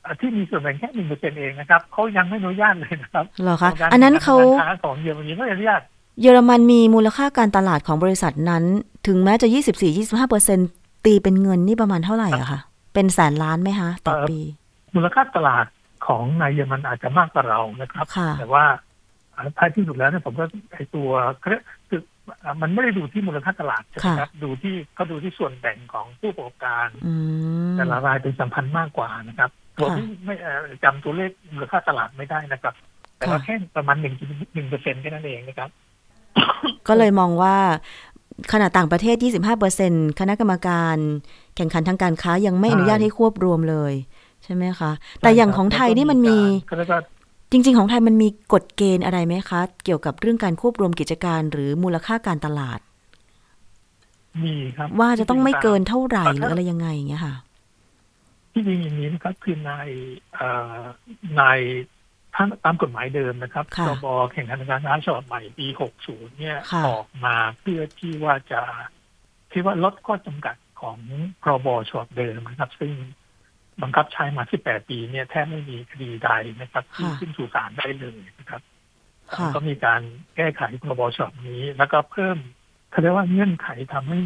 [0.02, 5.82] เอ่อที่มีส่วนแบ่งแค่หนึ่งเปอร์เซ็นเองนะครับเขายังไม่อนุญาตเลยนะครับเหรอคะโครงการอันนั้นเขาการค้าของเยอรมนีไม่อนุญาต
[6.22, 8.64] เยอรมันมีมูลค่าการตลาดของบริษัทนั้น
[9.08, 9.48] ถึงแม้จะ
[9.90, 10.60] 24-25เปอร์เซ็น
[11.06, 12.60] ตีเป็นเงินนี่ประมาณเท่าไหร่อะคะ
[12.94, 14.40] เป็นแสนล้านไหมคะต่อปี
[14.96, 15.66] มูลค่าตลาด
[16.08, 18.66] ของในเยอรมันอาจจะมากกว่าเรานะครับค่ะแต่ว่า
[19.36, 21.10] อ่าท้ายที่สุดแล้วเนี่ยผมก็ไอตัว
[21.90, 22.02] คือ
[22.44, 27.14] อ่ามันไม่ได้ดูที่มูลค่าตลาดใช่ไหมครับดูที่เขาดูที่ส่วนแบ่งของผู้ประกอบการอื
[27.72, 29.50] มแต่ละรายเป็นสัมพันธ์มากกว่านะครับ
[29.82, 32.74] ผมค่ะไม่ไม่เอ่อจำตัวเลขมูลค่าตลาดไม่ได้นะครับ
[33.18, 34.16] แต่ว่าค่ะแค่ประมาณหนึ่ง
[34.54, 35.70] หนึ่งเปอร์เซ็นต์แค่นั้นเองนะครับ
[36.88, 37.56] ก็เลยมองว่า
[38.52, 40.98] ขณะต่างประเทศ 25เปอร์เซ็นคณะกรรมการ
[41.56, 43.94] แข่งขันทางการค้ายังไม่อนุญาตให้ควบรวมเลย
[44.44, 44.92] ใช่ไหมคะ
[45.22, 46.38] แต่อย่างของไทยนี่มันมี
[46.70, 46.98] ก็แล้วก็
[47.52, 52.80] จริง ๆ ของไทยมันมีกฎเกณฑ์อะไรไหมคะ เกี่ยวกับเรื่องการควบรวมกิจการหรือมูลค่าการตลาด
[54.44, 57.36] มีครับ ว่าจะต้องไม่เกินเท่าไหร่อ่าหรืออะไรยังไงอย่างเงี้ยค่ะ
[58.54, 59.72] ที่จริงอย่างนี้นะครับคือใน
[60.36, 60.82] เอ่อ
[61.38, 61.44] ใน
[62.36, 65.68] ทั้งตามกฎหมายเดิมนะครับค่ะพรบแข่งขันทางการค้าฉบับใหม่ปี
[66.04, 68.62] 60 เนี่ยค่ะออกมาเพื่อที่ว่าจะ
[69.52, 70.98] ที่ว่าลดข้อจำกัดของ
[71.42, 72.94] พรบฉบับเดิมนะครับ ซึ่ง
[73.82, 76.30] บังคับใช้มา 18 ปีเนี่ยแทบไม่มีคดีใด
[76.62, 78.62] นะครับที่ค่ะขึ้นสู่ศาลได้เลยนะครับ
[79.36, 80.02] ค่ะก็มีการ
[80.36, 82.38] แก้ไขพรบฉบับนี้ แล้วก็เพิ่ม
[82.92, 84.20] เขาเรียกว่าเงื่อนไขทำให้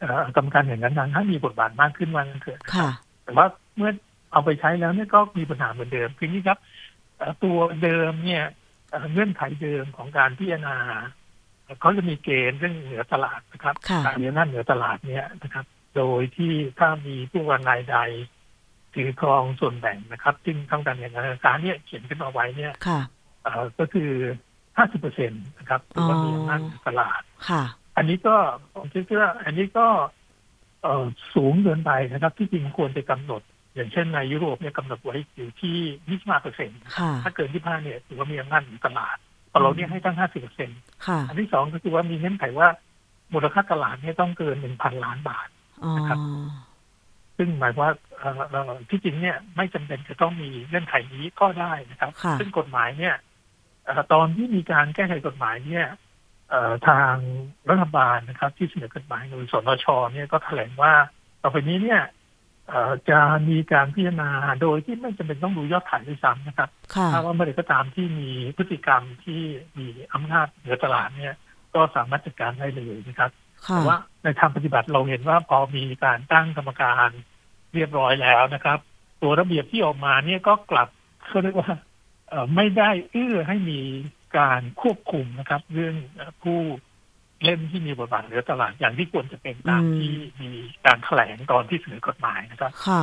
[0.00, 2.88] เอ่อกรรมการแข่งขันทางค้ามีบทบาทมากขึ้นว่างั้นเถอะค่ะ
[3.24, 3.90] แต่ว่าเมื่อ
[4.32, 6.69] เอาไปใช้แล้วเนี่ยก็มีปัญหาเหมือนเดิมคือนี่ครับเอ่อ
[7.44, 8.44] ตัวเดิมเนี่ย
[8.90, 10.78] เอ่อเงื่อนไขเดิมของการพิจารณา
[11.80, 15.64] เขาจะมีเกณฑ์เรื่องเหนือตลาดนะครับค่ะการมีอำนาจเหนือตลาดเนี่ยนะครับ
[15.96, 17.98] โดยที่ถ้ามีผู้วางรายใด
[18.94, 21.12] ถือครองส่วนแบ่งนะครับซึ่งทางการเงิน
[21.44, 23.00] การ เนี่ยเขียนขึ้นมาไว้เนี่ยค่ะ
[23.42, 24.10] เอ่อก็คือ
[24.58, 27.62] 50เปอร์เซ็นต์นะครับถือว่ามีอำนาจเหนือตลาดค่ะ
[27.96, 28.36] อันนี้ก็
[28.72, 29.86] ผมคิดว่าอันนี้ก็
[30.82, 31.04] เอ่อ
[31.34, 33.42] สูงเกินไปนะครับ ที่จริงควรจะกำหนด
[33.80, 39.16] อย่างเช่นในยุโรปเนี่ยกำหนดไว้อยู่ที่ 25เปอร์เซ็นต์ค่ะถ้าเกิน 25 เนี่ยถือว่ามีอำนาจเหนือตลาด
[39.50, 42.68] แต่เราเนี่ยให้ตั้ง 50เปอร์เซ็นต์ค่ะอันที่สองก็คือว่ามีเงื่อนไขว่า
[43.32, 45.48] มูลค่าตลาดเนี่ยต้องเกิน 1,000 ล้านบาท
[45.84, 46.18] อ๋อนะครับ
[47.36, 53.14] ซึ่งหมายว่าเอ่อเอ่อที่จริงเนี่ยไม่จำเป็นจะต้องมีเงื่อนไขนี้ก็ได้นะครับค่ะซึ่งกฎหมายเนี่ย
[53.84, 55.86] เอ่อตอนที่มีการแก้ไขกฎหมายเนี่ย
[56.50, 57.14] เอ่อทาง
[57.70, 60.92] รัฐบาลนะครับ ที่เสนอกฎหมายโดยสนชเนี่ยก็แถลงว่า
[61.42, 62.19] ต่อไปนี้เนี่ยเอ่อ
[63.10, 64.30] จะมีการพิจารณา
[64.62, 69.40] โดยที่ไม่จำเป็นต้องดูยอดขายด้วยซ้ำนะครับค่ะถ้าว่าเมื่อใดก็ตามที่มีพฤติกรรมที่
[69.78, 71.34] มีอำนาจเหนือตลาดเนี่ย
[71.74, 73.30] ก็สามารถจัดการได้เลยนะครับ
[73.66, 77.08] ค่ะแต่ว่าในทางปฏิบัติเราเห็นว่าพอมีการตั้งกรรมการ
[77.74, 78.78] เรียบร้อยแล้วนะครับ
[79.22, 80.88] ตัวระเบียบที่ออกมาเนี่ยก็กลับ
[81.26, 81.72] เขาเรียกว่า
[82.28, 83.80] เอ่อไม่ได้เอื้อให้มี
[84.38, 86.58] การควบคุมนะครับ เรื่องเอ่อผู้
[87.44, 90.50] เล่นที่มีบทบาทเหนือตลาดอย่างที่ควรจะเป็นตามอืมที่มี
[90.86, 93.02] การแถลงตอนที่เสนอกฎหมายนะครับ ค่ะ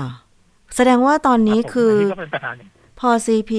[0.76, 2.68] แสดงว่าตอนนี้รับผมคือนนี้ก็เป็นปัญหาหนึ่ง
[3.00, 3.52] พอ CP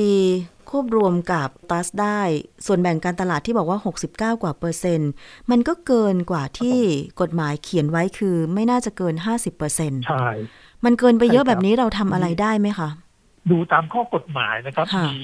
[0.70, 2.20] ควบรวมกับตัสได้
[2.66, 5.12] ส่วนแบ่งการตลาดที่บอกว่า 69 กว่าเปอร์เซ็นต์
[5.50, 6.78] มันก็เกินกว่าที่
[7.20, 10.26] กฎหมายเขียนไว้คือไม่น่าจะเกิน 50เปอร์เซ็นต์ใช่
[10.84, 12.88] มันเกินไปเยอะใช่ครับแบบนี้เราทำอะไรได้ไหมคะ
[13.50, 15.16] ดูตามข้อกฎหมายนะครับค่ะมี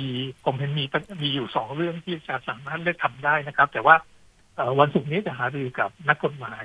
[0.45, 0.85] ผมเห็นมี
[1.23, 4.14] มีอยู่สองเรื่องที่จะสามารถเลือกทำได้นะครับ แต่ว่าเอ่อ
[4.79, 6.65] วันศุกร์นี้จะหารือกับนักกฎหมาย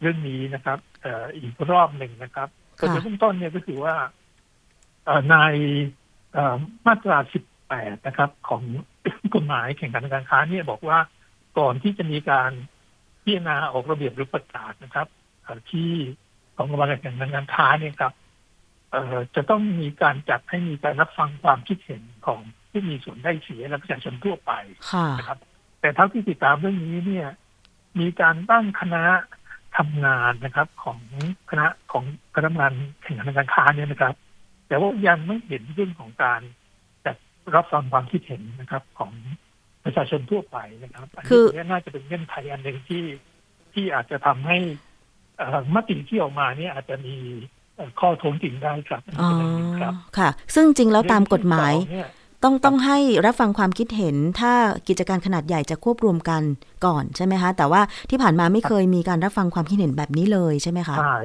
[0.00, 3.94] เรื่องนี้นะครับเอ่ออีกรอบหนึ่งนะครับก็ในเบื้องต้นเนี่ยก็คือว่า
[5.04, 5.36] เอ่อใน
[6.32, 6.56] เอ่อ
[6.86, 7.18] มาตรา
[7.62, 8.62] 18 นะครับ ของ
[9.34, 10.98] กฎหมายแข่งขันทางการค้าเนี่ยบอกว่า
[11.58, 12.52] ก่อนที่จะมีการ
[13.22, 15.06] พิจารณาออกระเบียบหรือประกาศนะครับ
[15.42, 15.90] เอ่อที่
[16.56, 18.12] ของกรรมการแข่งขันทางการค้าเนี่ยครับ
[18.90, 24.52] เอ่อจะต้องมีการจัดให้มีการรับฟังความคิดเห็นของผู้มีส่วนได้เสียและประชาชนทั่วไป
[24.92, 25.38] ค่ะนะครับ
[25.82, 27.28] แต่เท่าที่ติดตามเรื่องนี้เนี่ย
[28.00, 29.04] มีการตั้งคณะ
[29.76, 30.98] ทำงานนะครับ ของ
[31.50, 34.14] คณะของคณะทำงานแข่งขันทางการค้าเนี่ยนะครับ
[34.68, 36.40] แต่ว่ายังไม่เห็นเรื่องของการ
[37.04, 37.16] จัด
[37.54, 39.12] รับฟังความคิดเห็นนะครับ ของ
[39.84, 43.04] ประชาชนทั่วไปนะครับนคืนี้อน่าจะเป็นเงื่อนไขอันหนึ่งที่
[43.72, 44.58] ที่อาจจะทำให้
[45.36, 47.16] เอ่อมติที่ออกมาเนี่ยอาจจะมี
[47.74, 51.74] เอ่อข้อท้วงติงได้ครับอันอ๋อนี้เป็นอันหนึ่งครับค่ะซึ่งจริงแล้วตามกฎหมาย
[52.42, 54.52] เรื่องที่สองเนี่ยต้องต้องให้รับฟังความคิดเห็นถ้า
[54.88, 56.42] กิจการขนาดใหญ่จะควบรวมกัน
[56.86, 61.16] ก่อนใช่ไหมคะ แต่ว่าที่ผ่านมาไม่เคยมีการรับฟังความคิดเห็นแบบนี้เลยใช่ไหมคะใช่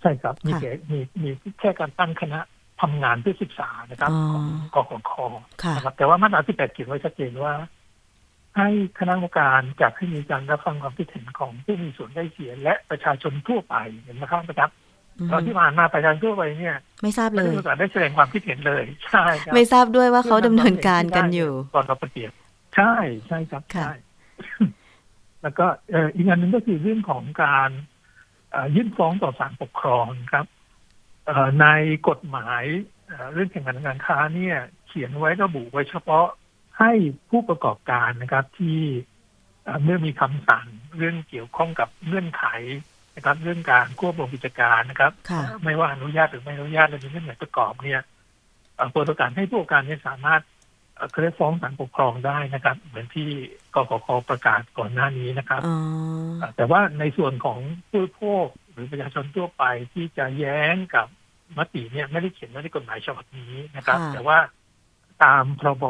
[0.00, 1.30] ใช่ครับมีค่ะแค่มีมี
[1.60, 2.40] แค่การตั้งคณะ
[2.80, 4.20] ทำงานเพื่อศึกษานะครับอ๋อ
[4.74, 5.12] ของกกค
[5.62, 7.52] ค่ะนะครับแต่ว่ามาตราที่แปดเขียนไว้ชัดเจนว่า
[8.56, 14.87] ให้คณะกรรมการจัดให้มีการรับฟังความคิดเห็นของผู้มีส่วนได้เสียและประชาชนทั่วไปเห็นไหมครับนะครับอืม
[15.32, 22.32] ตอนที่ผ่านมาประชาชนทั่วไปเนี่ย ไม่ทราบไม่เลได้ยมีโอกาสได้แสดงความคิดเห็นเลยใช่ครับไม่ทราบด้วยว่าเขาดำเนินการกันอยู่ก่อนเราประเทียบ
[22.76, 22.94] ใช่
[23.26, 23.94] ใช่ครับค่ะใช่
[25.42, 27.70] แล้วก็เอ่ออีกอันหนึ่งก็คือเรื่องของการ
[28.50, 30.46] เอ่อยื่นฟ้องต่อศาลปกครองครับ
[31.26, 31.66] เอ่อใน
[32.08, 32.64] กฎหมาย
[33.06, 36.26] เอ่อเรื่องแข่งขันทางการค้าเนี่ย เขียนไว้ระบุไว้เฉพาะ
[36.78, 36.92] ให้
[37.30, 38.80] ผู้ประกอบการนะครับที่
[39.64, 42.44] เอ่อเมื่อมีคำสั่งเรื่องเกี่ยวข้องกับเงื่อนไข
[43.18, 48.02] นะครับเรื่องการควบรวมกิจการนะครับค่ะไม่ว่าอนุญาตหรือไม่อนุญาตและมีเงื่อนไขประกอบเนี่ย
[48.76, 50.42] เอ่อเปิดโอกาสให้ผู้ประกอบการเนี่ยสามารถ
[50.94, 53.28] เอ่อเคยฟ้องศาลปกครองได้นะครับ เหมือนที่
[53.74, 55.76] กกคประกาศก่อนหน้านี้นะครับอ๋อ
[56.56, 57.58] แต่ว่าในส่วนของ
[57.90, 61.06] ผู้บริโภคหรือประชาชนทั่วไปที่จะแย้งกับ
[61.58, 64.38] มติเนี่ยไม่ได้เขียนไว้ในกฎหมายฉบับนี้นะครับค่ะแต่ว่า
[65.24, 65.84] ตามพรบ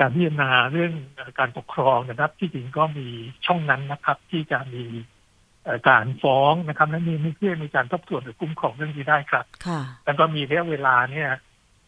[0.00, 0.92] การพิจารณาเรื่อง
[1.38, 3.08] การปกครองนะครับ ที่จริงก็มี
[3.46, 5.13] ช่องนั้นนะครับ ที่จะมีเอ่อ
[5.88, 11.28] การฟ้องนะครับและมีเพื่อมีการทบทวนหรือคุ้มครองเรื่องนี้ได้ครับค่ะแล้วก็มีระยะเวลาเนี่ย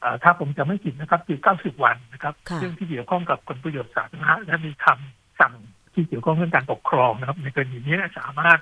[0.00, 5.54] เอ่อถ้าผมจะไม่ผิดนะครับคือ 90 วันนะครับค่ะเรื่องที่เกี่ยวข้องกับผลประโยชน์สาธารณะและมีคำสั่ง
[5.94, 8.60] ที่เกี่ยวข้องเรื่องการปกครองนะครับ ในกรณีนี้สามารถ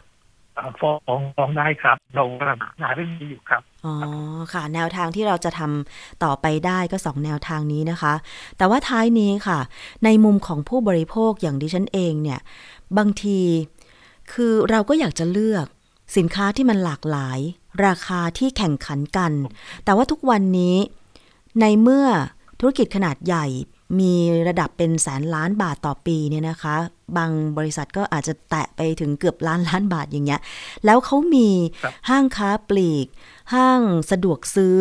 [0.54, 3.94] เอ่อฟ้องฟ้องได้ครับ เรากำลังหาเรื่องนี้อยู่ครับอ๋อ
[4.52, 8.14] ค่ะ แนวทางที่เราจะทำต่อไปได้ก็สองแนวทางนี้นะคะ
[8.58, 9.58] แต่ว่าท้ายนี้ค่ะ
[10.04, 12.40] ในมุมของผู้บริโภคอย่างดิฉันเองเนี่ย
[12.98, 13.40] บางที
[14.32, 15.66] คือเราก็อยากจะเลือก
[16.16, 17.38] สินค้าที่มันหลากหลาย
[17.86, 19.32] ราคาที่แข่งขันกัน
[19.84, 20.76] แต่ว่าทุกวันนี้
[21.60, 22.06] ในเมื่อ
[22.60, 23.46] ธุรกิจขนาดใหญ่
[24.00, 24.14] มี
[24.48, 26.76] ระดับเป็นแสนล้านบาทต่อปีเนี่ยนะคะ
[27.16, 30.40] บางบริษัทก็อาจจะแตะไปถึงเกือบล้านล้านบาทอย่างเงี้ย
[30.84, 31.48] แล้วเขามี
[31.82, 33.06] ครับห้างค้าปลีก
[33.54, 34.76] ห้างสะดวกซื้อ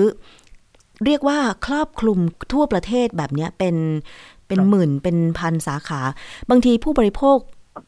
[1.06, 2.20] เรียกว่าครอบคลุม
[2.54, 3.76] ทั่วประเทศแบบเนี้ยเป็น
[4.48, 6.02] เป็นหมื่นเป็นพันสาขา
[6.50, 7.38] บางทีผู้บริโภค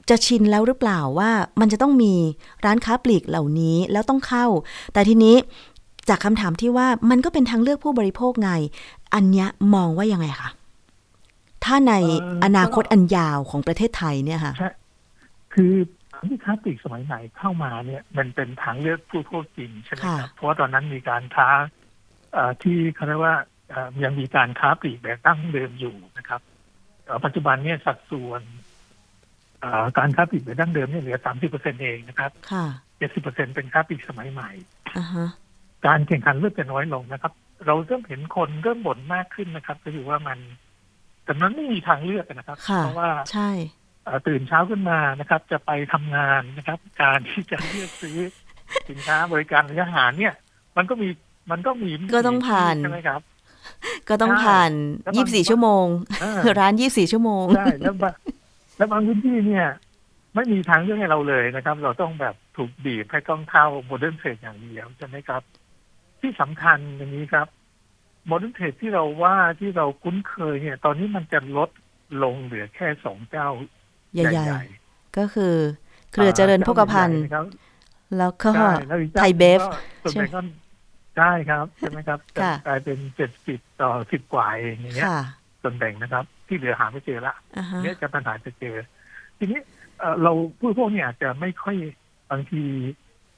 [0.09, 2.13] จะชินแล้วหรือเปล่าว่ามันจะต้องมี
[2.65, 4.45] ร้านค้าปลีกเหล่านี้แล้วต้องเข้า
[4.93, 5.35] แต่ทีนี้
[6.09, 8.51] จากคำถามที่ว่ามันก็เป็นทางเลือกผู้บริโภคไง
[9.13, 10.49] อันเนี้ยมองว่ายังไงคะ
[11.63, 14.69] ถ้าในเอ่อออนาคตอันยาวของประเทศไทยเนี่ยค่ะใช่
[15.53, 15.73] คือ
[16.25, 21.47] ที่ค้าปลีกสมัยใหม่เข้ามาเนี่ย มันเป็นทางเลือกผู้บริโภคจริงใช่ไหมครับค่ะเพราะว่าตอนนั้นมีการค้า
[22.33, 23.35] เอ่อที่เขาเรียกว่า
[23.69, 26.41] เอ่อยังมีการค้าปลีกแบบตั้งเดิมอยู่นะครับ
[27.05, 28.64] เอ่อปัจจุบันเนี่ยสัดส่วนเอ่อ
[29.97, 32.65] การค้าปลีกแบบดั้งเดิมเนี่ยเหลือสามสิบเปอร์เซ็นเองนะครับค่ะ
[32.97, 34.49] เจ็ดสิบเปอร์เซ็นเป็นค้าปลีกสมัยใหม่
[34.97, 35.29] อ่าฮะ
[35.85, 37.33] การแข่งขันเริ่มจะน้อยลงนะครับ
[37.65, 40.39] เราเริ่มเห็นคนเริ่มบ่นมากขึ้นนะครับก็คือว่ามัน
[41.23, 43.49] แต่มันไม่มีทางเลือกนะครับค่ะเพราะว่าใช่
[44.03, 48.17] เอ่อตื่นเช้าขึ้นมานะครับ จะไปทำงานนะครับ การที่จะเลือกซื้อ
[48.89, 50.33] สินค้าบริการหรืออาหารเนี่ย
[50.77, 51.07] มันก็มี
[51.51, 53.21] มันก็มีก็ต้องผ่านใช่ไหมครับ
[54.09, 54.71] ก็ต้องใช่ผ่าน
[55.03, 55.85] แล้วบางยี่สิบสี่ชั่วโมง
[56.21, 58.13] เออร้านยี่สิบสี่ชั่วโมงใช่แล้วบาง
[58.77, 59.67] แล้วบางพื้นที่เนี่ย
[60.35, 65.41] ไม่มีทางเลือกให้เราเลยนะครับ เราต้องแบบถูกบีบให้ต้องเข้าโมเดิร์นเทรดอย่างเดียวใช่ไหมครับ
[66.19, 67.47] ที่สำคัญอย่างนี้ครับ
[68.27, 71.69] โมเดิร์นเทรดที่เราว่าที่เราคุ้นเคยเนี่ย ตอนนี้มันจะลด
[72.23, 73.49] ลงเหลือแค่สองเจ้า
[74.13, 75.55] ใหญ่ใหญ่ๆก็คือ
[76.11, 77.45] เครือเจริญโภคภัณฑ์เจ้าใหญ่ๆนะครับ
[78.17, 79.69] แล้วก็ใช่แล้วอีกเจ้าไทยเบฟก็
[80.03, 80.39] ส่วนใหญ่ก็
[81.17, 85.21] ใช่ครับใช่ไหมครับค่ะกลายเป็นเจ็ดสิบต่อสิบกว่าเองอย่างเงี้ยค่ะ
[85.65, 88.75] ส่วนแบ่งนะครับ ที่เหลือหาไม่เจอละอ่าฮะเนี่ยจะปัญหาจะเจอ
[89.37, 89.59] ทีนี้
[89.99, 91.77] เอ่อเราผู้พวกเนี่ยอาจจะไม่ค่อย
[92.31, 92.63] บางที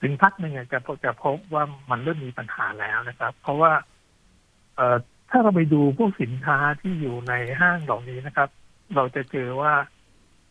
[0.01, 3.71] ถึงพักหนึ่งอาจจะพบจะพบว่ามันเริ่มมีปัญหาแล้วนะครับ เพราะว่า
[4.75, 4.97] เอ่อ
[5.29, 8.49] ถ้าเราไปดูพวกสินค้าที่อยู่ในห้างเหล่านี้นะครับ
[8.95, 9.73] เราจะเจอว่า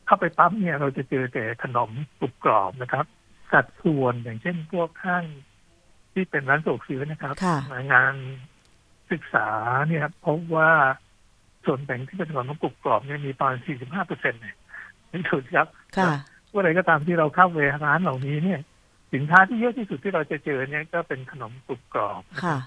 [0.07, 3.05] เข้าไปปั๊บเนี่ย เราจะเจอแต่ขนมกรุบกรอบนะครับ
[3.53, 5.25] สัดส่วนอย่างเช่นพวกห้าง
[6.13, 7.59] ที่เป็นร้านสะดวกซื้อนะครับค่ะ
[7.93, 8.15] งาน
[9.13, 9.49] ศึกษา
[9.89, 10.71] เนี่ยพบว่า
[11.67, 14.57] ส่วนแบ่งที่เป็นขนมกรุบกรอบเนี่ยมีประมาณ45เปอร์เซ็นต์เนี่ย
[15.13, 15.67] นี่ถูกครับ
[15.99, 16.13] ค่ะ
[16.53, 18.61] ว่าอะไรก็ตามที่เราเข้าไปร้านเหล่านี้เนี่ย
[19.15, 22.63] สินค้าที่เยอะที่สุดที่เราจะเจอเนี่ยก็เป็นขนมกรุบกรอบนะคค่ะรับ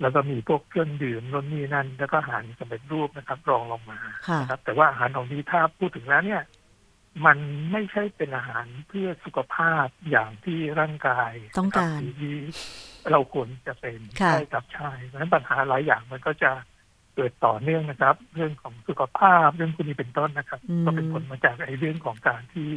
[0.00, 3.98] แล้วก็มีพวกเครื่องดื่มนนนี่นั่น แล้วก็อาหารสำเร็จรูปนะครับ รองลงมา
[4.28, 6.42] ค่ะนะครับ แต่ว่าอาหารเหล่านี้ถ้าพูดถึงแล้วเนี่ย
[7.26, 7.38] มัน
[7.72, 12.36] ไม่ใช่เป็นอาหารเพื่อสุขภาพอย่างที่ร่างกายต้องการนะคบที่
[13.12, 16.50] เราควรจะเป็นค่ะใช่กับใช่เพราะฉะนั้นปัญหาหลายอย่างมันก็จะ
[17.16, 22.68] เกิดต่อเนื่องนะครับ เรื่องของสุขภาพเรื่องพวกนี้เป็นต้นนะครับอืมก็เป็นผลมาจากไอ้เรื่องของการที่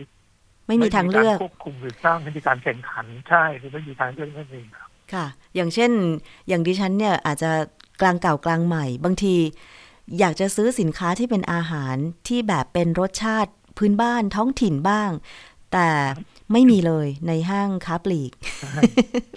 [0.68, 5.92] ไม่มีทางเลือกไม่มีารควบคุมหรือสร้างให้มีการแข่งขันใช่หรือไม่มีทางเลือกนั่นเองครับค่ะ อย่างเช่น
[6.48, 7.52] อย่างดิฉันเนี่ยอาจจะ
[8.02, 9.36] กลางเก่ากลางใหม่ บางที
[10.20, 11.96] อยากจะซื้อสินค้าที่เป็นอาหาร
[12.28, 15.10] ที่แบบเป็นรสชาติพื้นบ้านท้องถิ่นบ้าง
[15.72, 15.88] แต่
[16.52, 18.32] ไม่มีเลยในห้างค้าปลีก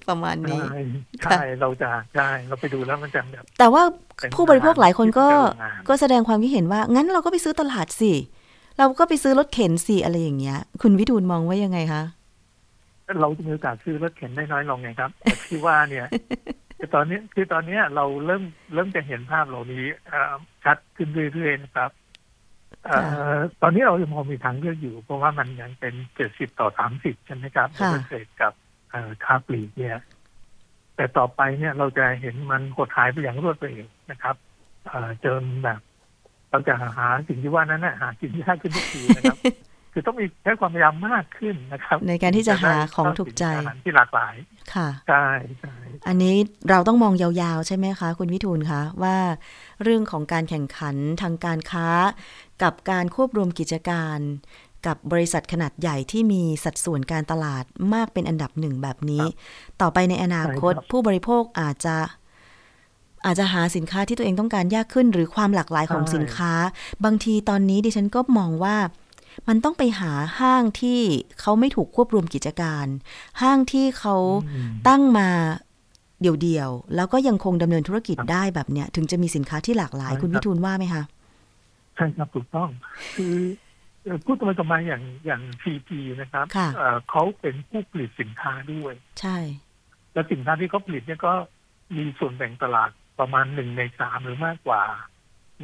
[0.09, 0.81] ประมาณนี้ใช่
[1.25, 3.83] ใช่เราจะใช่เราไปดูแล้วมันจะแบบแต่ว่า
[4.16, 8.12] เป็นผู้บริโภคหลายคนก็อาหารที่เจริญงานก็แสดงความคิดเห็นว่า งั้นเราก็ไปซื้อตลาดสิ
[8.79, 12.03] เราก็ไปซื้อรถเข็นสิอะไรอย่างเงี้ย คุณวิทูลมองว่ายังไงคะ
[13.20, 16.07] เราจะมีโอกาสซื้อรถเข็นได้น้อยลงไงครับแต่ที่ว่าเนี่ย
[16.79, 18.42] คือตอนนี้คือตอนเนี้ยเราเริ่ม
[18.75, 21.99] เริ่มจะเห็นภาพเหล่านี้เอ่อชัดขึ้นเรื่อยๆนะครับเอ่อ
[23.62, 28.52] ตอนนี้เรายังพอมีทางเลือกอยู่ เพราะว่ามันยังเป็นเจ็ดสิบต่อสามสิบใช่ไหมครับค่ะเกษตรกับ
[28.90, 29.98] เอ่อค้าปลีกเนี่ย
[30.96, 34.36] แแต่ต่อไปเนี่ยเราจะเห็นมันหดหายไปอย่างรวดเร็วนะครับ
[34.86, 35.80] เอ่อจนแบบ
[36.50, 39.38] เราจะหาสิ่งที่ว่านั้นนะหาสิ่งที่ยากขึ้นทุกทีนะครับ
[39.92, 44.34] คือต้องมีใช้ความพยายามมากขึ้นนะครับ ในการที่จะหาของถูกใจอาหารที่หลากหลาย
[44.74, 45.26] ค่ะใช่
[45.60, 45.74] ใช่
[46.08, 46.34] อันนี้
[46.70, 49.16] เราต้องมองยาวๆ ใช่ไหมคะ คุณวิทูลคะว่า
[49.82, 51.88] เรื่องของการแข่งขันทางการค้า
[52.62, 54.18] กับการควบรวมกิจการ
[54.86, 57.64] กับบริษัทขนาดใหญ่ที่มีสัดส่วนการตลาด
[57.94, 59.24] มากเป็นอันดับหนึ่งแบบนี้
[59.80, 61.96] ต่อไปในอนาคตผู้บริโภคอาจจะ
[63.24, 66.52] อาจจะหาสินค้าที่ตัวเองต้องการยากขึ้น หรือความหลากหลายของสินค้า
[67.04, 68.76] บางทีตอนนี้ดิฉันก็มองว่า
[69.48, 71.00] มันต้องไปหาห้างที่
[71.40, 72.86] เขาไม่ถูกควบรวมกิจการ
[73.42, 74.16] ห้างที่เขา
[74.46, 75.28] อืมตั้งมา
[76.20, 81.02] เดี่ยวๆ แล้วก็ยังคงดำเนินธุรกิจได้แบบเนี้ย ถึงจะมีสินค้าที่หลากหลายใช่คุณครับวิทูลว่าไหมคะ
[81.96, 82.68] ใช่ครับถูกต้อง
[83.16, 83.37] คือ
[84.04, 89.37] เอ่อพูดตรงๆมาอย่างอย่างซีพีนะครับค่ะเอ่อเขาเป็นผู้ผลิตสินค้าด้วย ใช่
[90.12, 91.33] และสินค้าที่เขาผลิตเนี่ยก็
[91.96, 94.83] มีส่วนแบ่งตลาดประมาณหนึ่งในสามหรือมากกว่า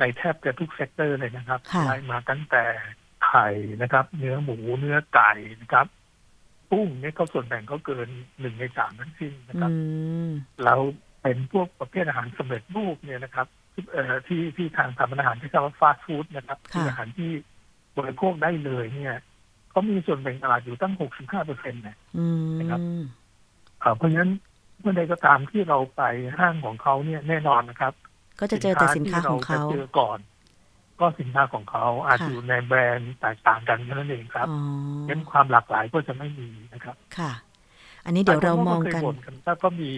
[0.00, 2.64] ในแทบจะทุก sector เลยนะครับค่ะไล่มาตั้งแต่
[3.26, 3.48] ไข่
[3.82, 5.86] นะครับ เนื้อหมูเนื้อไก่นะครับ
[6.70, 8.08] กุ้งเนี่ยเขาส่วนแบ่งเขาเกิน
[8.40, 9.70] หนึ่งในสามทั้งสิ้นนะครับ
[10.64, 10.80] แล้ว
[11.22, 13.84] เป็นพวกประเภทอาหารสำเร็จรูปเนี่ยนะครับที่
[14.28, 17.30] ที่ที่ทางทำอาหารที่เรียกว่าฟาสต์ฟู้ดนะครับคืออาหารที่
[17.98, 19.14] บริโภคได้เลยเนี่ย
[19.70, 22.80] เขามีส่วนแบ่งตลาดอยู่ตั้ง65เปอร์เซ็นต์นะครับ
[23.96, 24.32] เพราะฉะนั้น
[24.80, 26.02] เมื่อใดก็ตามที่เราไป
[26.38, 27.92] ห้างของเขาเนี่ยแน่นอนนะครับ
[28.40, 30.18] ก็จะเจอแต่สินค้าของเขาเจอก่อน
[31.00, 34.58] ก็สินค้าของเขาอาจค่ะอยู่ในแบรนด์แตกต่างกันเท่านั้นเองครับอ๋อ
[35.08, 37.32] งั้นความหลากหลายก็จะไม่มีนะครับค่ะ
[38.04, 39.90] อันนี้เดี๋ยวเรามองกันหลยคเคยบ่ถ้าก็มี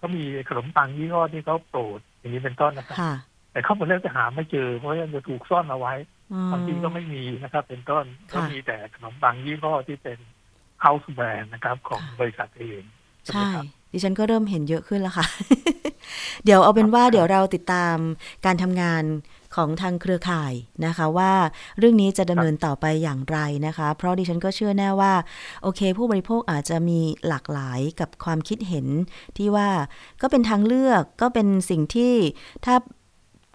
[0.00, 3.14] ก็มีขนมปังยี่ห้อที่เขาโปรดอย่างนี้เป็นต้นนะครับค่ะ
[3.52, 5.94] แต่เขาบอกเริ่มจะหาไม่เจอเพราะว่าจะถูกซ่อนเอาไว้
[6.32, 10.18] อืมบางทีก็ไม่มีนะครับ เป็นต้นค่ะก็มีแต่ขนมปังยี่ห้อที่เป็น
[10.84, 12.82] house brand นะครับ ของบริษัทเอง
[13.22, 15.26] ใช่ไหมใช่ครับดิฉันก็เริ่มเห็นเยอะขึ้นแล้วค่ะ
[16.44, 17.96] เดี๋ยวเอาเป็นว่าครับเดี๋ยวเราติดตาม
[18.46, 19.04] การทำงาน
[19.58, 20.52] ของทางเครือข่าย
[20.86, 21.32] นะคะ ว่า
[21.78, 25.12] เรื่องนี้จะดำเนินต่อไปอย่างไรนะคะ เพราะดิฉันก็เชื่อแน่ว่า
[25.62, 28.86] โอเค ผู้บริโภคอาจจะมีหลากหลายกับความคิดเห็น
[29.36, 29.68] ที่ว่า
[30.22, 32.14] ก็เป็นทางเลือกก็เป็นสิ่งที่
[32.64, 32.74] ถ้า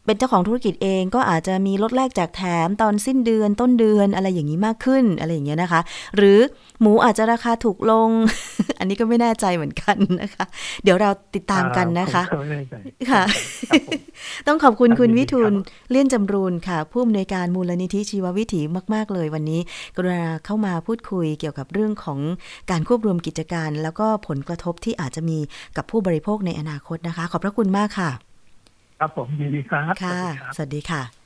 [0.06, 5.82] เป็นเจ้าของธุรกิจเองก็อาจจะมีลดแลกแจกแถมตอนสิ้นเดือนต้นเดือนอะไรอย่างนี้มากขึ้นอะไรอย่างเงี้ยนะคะ
[6.16, 6.40] หรือ
[6.82, 8.10] หมูอาจจะราคาถูกลง
[8.80, 10.46] อันนี้ก็ไม่แน่ใจเหมือนกันนะคะ
[10.84, 12.76] เดี๋ยวเราติดตามกันนะคะอ่าผมก็ไม่แน่ใจ
[13.10, 13.24] ค่ะ
[13.70, 14.00] ครับผม
[14.48, 18.62] ต้องขอบคุณครับคุณยินดีวิทูลครับเลี่ยนจำรูนค่ะ ผู้อำนวยการมูลนิธิชีววิถี
[18.94, 19.60] มาก ๆ เลยวันนี้
[19.96, 22.20] กรุณาเข้ามาพูดคุยเกี่ยวกับเรื่องของ
[22.72, 25.38] การควบรวมกิจการ แล้วก็ผลกระทบที่อาจจะมี
[25.78, 28.33] กับผู้บริโภคในอนาคตนะคะ ขอบพระคุณมากค่ะ
[29.00, 31.23] ครับผมยินดีครับ ค่ะ สวัสดีครับสวัสดีค่ะ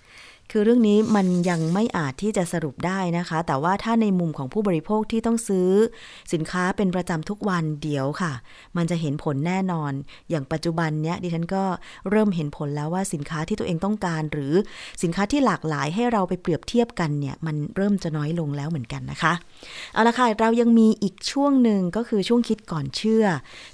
[0.51, 5.69] คือเรื่องนี้มันยังไม่อาจที่จะสรุปได้นะคะ แต่ว่าถ้าในมุมของผู้บริโภคที่ต้องซื้อ
[6.33, 8.33] สินค้าเป็นประจำทุกวันเดี๋ยวค่ะ
[8.77, 9.91] มันจะเห็นผลแน่นอน
[10.29, 11.63] อย่างปัจจุบันเนี้ยดิฉันก็
[12.09, 14.53] เริ่มเห็นผลแล้วว่าสินค้าที่ตัวเองต้องการ หรือ
[15.03, 19.33] สินค้าที่หลากหลายให้เราไปเปรียบเทียบกันเนี่ยมันเริ่มจะน้อยลงแล้วเหมือนกันนะคะ
[19.93, 23.25] เอาละค่ะเรายังมีอีกช่วงหนึ่งก็คือช่วงคิดก่อนเชื่อ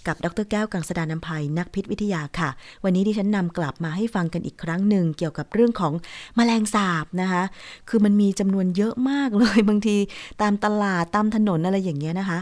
[0.07, 2.49] กับดรแก้วกังสดานนภัยนักพิษวิทยาค่ะ
[2.83, 5.93] วันนี้ดิฉันนำกลับมาให้ฟังกันอีกครั้งหนึ่งเกี่ยวกับเรื่องของ
[6.35, 7.43] แมลงสาบนะคะ
[7.89, 9.97] คือมันมีจำนวนเยอะมากเลย บางที
[10.41, 12.39] ตามตลาดตามถนนอะไรอย่างเงี้ยนะคะ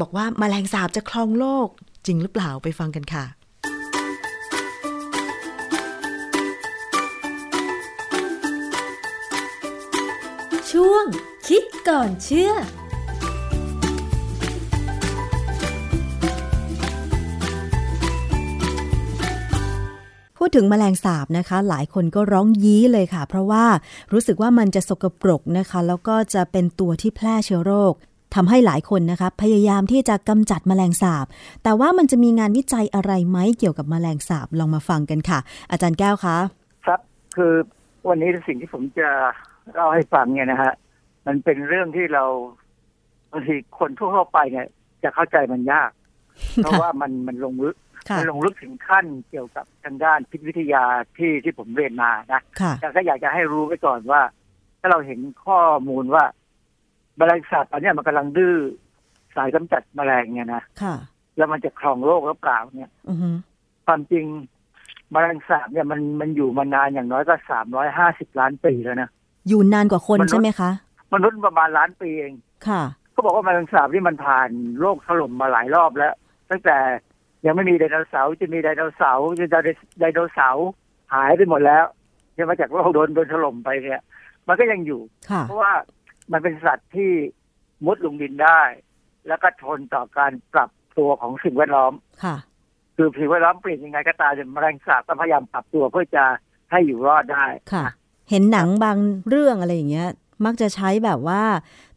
[0.00, 1.68] บอกว่าแมลงสาบจะครองโลก
[2.06, 3.24] จริงหรือเปล่าไปฟังกันค่ะ
[10.70, 11.04] ช่วง
[11.48, 12.52] คิดก่อนเชื่อ
[20.46, 23.64] พูดถึงแมลงสาบนะคะ หลายคนก็ร้องยี้เลยค่ะ เพราะว่า
[24.12, 27.92] รู้สึกว่ามันจะสกปรกนะคะ แล้วก็จะเป็นตัวที่แพร่เชื้อโรค
[28.34, 31.26] ทำให้หลายคนนะคะพยายามที่จะกำจัดแมลงสาบ
[31.62, 35.38] แต่ว่ามันจะมีงานวิจัยอะไรไหมเกี่ยวกับแมลงสาบลองมาฟังกันค่ะ
[35.70, 36.36] อาจารย์แก้วคะ
[36.86, 37.00] ครับ
[37.36, 37.52] คือ
[38.08, 39.08] วันนี้สิ่งที่ผมจะ
[39.74, 40.72] เล่าให้ฟังเนี่ยนะฮะ
[41.26, 42.24] มันเป็นเรื่องที่เรา
[43.32, 44.66] บางทีคนทั่วไปเนี่ย
[45.02, 45.90] จะเข้าใจมันยาก
[46.56, 47.76] เพราะว่ามันมันลงลึก
[48.08, 50.84] ค่ะมันลงลึกถึงขั้นเกี่ยวกับทางด้านพิษวิทยา
[51.16, 54.20] ที่ที่ผมเรียนมานะค่ะแต่ก็อยากจะให้รู้ไว้ก่อนว่า
[54.80, 56.24] ถ้าเราเห็นข้อมูลว่า
[57.16, 58.56] แมลงสาบอันเนี้ยมันกำลังดื้อ
[59.36, 60.94] สายกำจัดแมลงเนี่ยนะค่ะ
[61.36, 63.30] แล้วมันจะครองโลกหรือเปล่าเนี่ยอือฮึ
[63.86, 64.24] ความจริง
[65.12, 69.08] แมลงสาบเนี่ยมันมันอยู่มานานอย่างน้อยก็สามร้อยห้าสิบล้านปีแล้วนะ
[69.48, 70.70] อยู่นานกว่าคนมนุษย์ใช่ไหมคะ
[71.14, 72.34] มนุษย์ประมาณล้านปีเอง
[72.68, 72.82] ค่ะ
[73.12, 74.50] เขาบอกว่าแมลงสาบนี่มันผ่าน
[74.80, 76.14] โลกถล่มมาหลายรอบแล้ว
[76.50, 76.76] ตั้งแต่
[77.46, 79.60] ยังไม่มีไดโนเสาร์จะมีไดโนเสาร์จะ
[80.00, 80.66] ไดโนเสาร์
[81.14, 81.84] หายไปหมดแล้ว
[82.34, 84.00] เนี่ยมาจากโลกโดนโดนถล่มไปเนี่ย
[84.48, 85.72] มันก็ยังอยู่ค่ะเพราะว่า
[86.32, 87.10] มันเป็นสัตว์ที่
[87.84, 88.60] มุดลงดินได้
[89.28, 91.92] แล้วก็ทนต่อการปรับตัวของสิ่งแวดล้อม
[92.24, 92.36] ค่ะ
[92.96, 96.24] คือสิ่งแวดล้อมเปลี่ยนยังไงก็ตามเนี่ยแมลงสาบต้องพยายามปรับตัวเพื่อจะ
[96.70, 97.86] ให้อยู่รอดได้ค่ะ
[98.30, 100.08] เห็นหนังบางเรื่องอะไรอย่างเงี้ย
[100.44, 101.42] มักจะใช้แบบว่า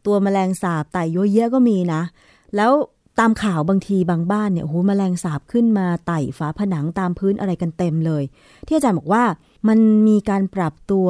[0.06, 2.02] ตัวแมลงสาบไต่เยอะแยะก็มีนะ
[2.56, 2.72] แล้ว
[3.20, 8.24] ตามข่าวบางทีบางบ้านเนี่ยโอ้โหแมลงสาบขึ้นมาไต่ฝาผนังตามพื้นอะไรกันเต็มเลย
[8.66, 9.22] ที่อาจารย์บอกว่า
[9.68, 11.08] มันมีการปรับตัว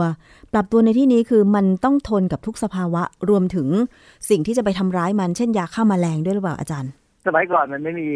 [0.52, 3.68] ปรับตัวในที่นี้คือมันต้องทนกับทุกสภาวะรวมถึง
[4.30, 6.90] สิ่งที่จะไปทำร้ายมันเช่นยาฆ่าแมลงด้วยหรือเปล่าอาจารย์
[7.26, 8.09] สมัยก่อนมันไม่มี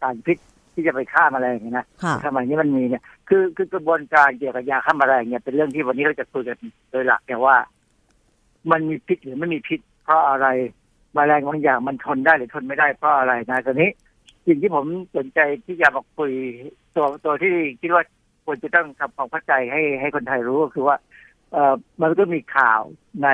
[0.00, 0.38] สารพิษ
[0.74, 6.58] ที่จะไปฆ่าแมลงนะค่ะสมัยนี้มันมีเนี่ยคือคือกระบวนการเกี่ยวกับยาฆ่าแมลงเนี่ยเป็นเรื่องที่วันนี้เราจะคุยกัน
[6.90, 7.56] โดยหลักเนี่ยว่า
[8.70, 10.46] มันมีพิษหรือไม่มีพิษเพราะอะไร
[11.14, 13.90] แมลงบางอย่างมันทนได้หรือทนไม่ได้เพราะอะไรนะตอนนี้
[14.46, 14.86] สิ่งที่ผม
[15.16, 16.32] สนใจที่จะมาคุย
[16.94, 18.02] ตัวตัวที่คิดว่า
[18.44, 20.96] ควรจะต้องทำความเข้าใจให้ให้คนไทยรู้ก็คือว่า
[21.52, 22.80] เอ่อมันก็มีข่าว
[23.22, 23.28] ใน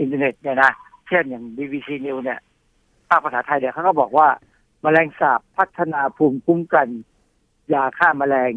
[0.00, 0.72] อินเทอร์เน็ตเนี่ยนะ
[1.08, 2.40] เช่นอย่าง BBC News เนี่ย
[3.08, 4.28] ภาคภาษาไทยเนี่ยเขาก็บอกว่า
[4.82, 6.88] แมลงสาบพัฒนาภูมิคุ้มกัน
[7.74, 8.52] ยาฆ่าแมลง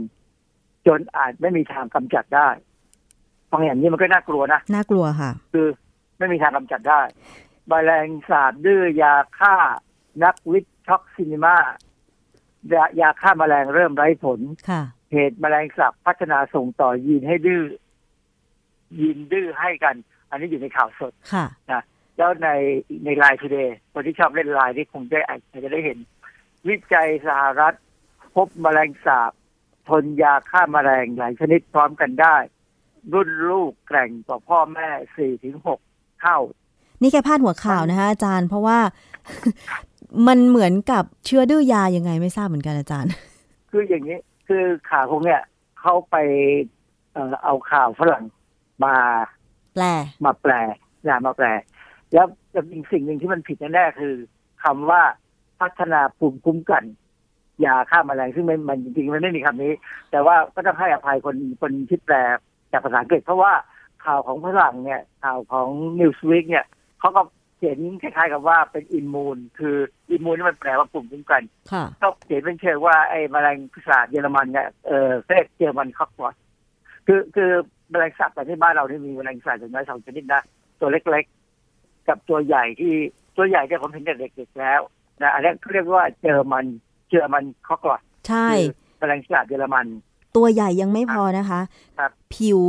[0.88, 2.50] จนอาจไม่มีทางกำจัดได้
[3.52, 5.68] ฟังอย่างนี้มันก็น่ากลัวนะน่ากลัวค่ะ คือ
[6.18, 7.02] ไม่มีทางกำจัดได้
[7.70, 9.56] แมลงสาบดื้อยาฆ่า
[10.24, 11.58] นักวิทย์ช็อกซินิมา
[12.74, 14.40] ยายาฆ่าแมลงเริ่มไร้ผล
[14.70, 17.64] ค่ะเหตุแมลงสาบพัฒนาส่งต่อยีนให้ดื้อ
[19.00, 19.96] ยีนดื้อให้กัน
[20.30, 21.46] อันนี้อยู่ในข่าวสดค่ะ
[22.18, 22.50] แล้วใน
[23.04, 25.98] ในไลน์ทูเดย์คนที่ชอบเล่นไลน์ที่คงได้อาจจะได้เห็น
[26.68, 27.78] วิจัยสหรัฐ
[28.36, 29.32] พบแมลงสาบ
[29.90, 32.38] ทนยาฆ่าแมลงหลายชนิดพร้อมกันได้
[33.14, 35.80] รุ่นลูกแกร่งกว่าพ่อแม่สี่ถึงหก
[36.22, 36.40] เท่า
[37.04, 38.80] นี่แค่พาดหัวข่าวนะคะอาจารย์เพราะว่า
[40.28, 43.12] มันเหมือนกับเชื้อดื้อยายังไงไม่ทราบเหมือนกันอาจารย์
[43.72, 45.42] คืออย่างนี้คือข่าวพวกเนี้ย
[45.80, 46.16] เขาไป
[47.14, 48.24] เอ่อเอาข่าวฝรั่ง
[48.86, 48.96] มา
[49.74, 49.84] แปล
[50.26, 50.54] มาแปล
[51.08, 51.48] นะมาแปล
[52.14, 54.14] แล้วจะมีสิ่งหนึ่งที่มันผิดแน่ๆคือ
[54.64, 55.02] คำว่า
[55.60, 56.84] พัฒนาภูมิคุ้มกัน
[57.66, 59.74] ยาฆ่าแมลงซึ่งมันมันจริงๆมันไม่มีคำนี้
[60.12, 62.16] แต่ว่าก็ต้องให้อภัยคนคนที่แปล
[62.72, 63.54] จากภาษาอังกฤษเพราะว่า
[64.06, 66.66] ข่าวของฝรั่งเนี่ยข่าวของ Newsweek เนี่ย
[67.04, 67.24] เขาก็
[67.58, 69.76] เขียนคล้ายๆกับว่าเป็นอิมมูนคือ
[70.12, 76.36] อิมมูนนี่มันแปลว่าภูมิคุ้มกันค่ะก็เขียนเป็นเชิงว่าไอ้แมลงพิศาจเยอรมันเนี่ยเออเรียกเยอรมันคอกบอส
[77.08, 77.52] คือคือ
[77.92, 80.42] แมลงสาบแต่ที่บ้านเรานี่มีแมลงสาบอย่างน้อยสองชนิดนะ
[80.80, 82.94] ตัวเล็กๆ กับตัวใหญ่ที่
[83.38, 84.82] ตัวใหญ่ที่ยผมเห็นแต่เด็กๆแล้ว
[85.22, 86.66] นะอันนี้เขาเรียกว่าเยอรมัน
[87.10, 89.86] เยอรมันคอกบอสใช่คือแมลงสาบเยอรมัน
[90.36, 91.62] ตัวใหญ่ยังไม่พอนะคะ
[92.00, 92.62] ครับผิว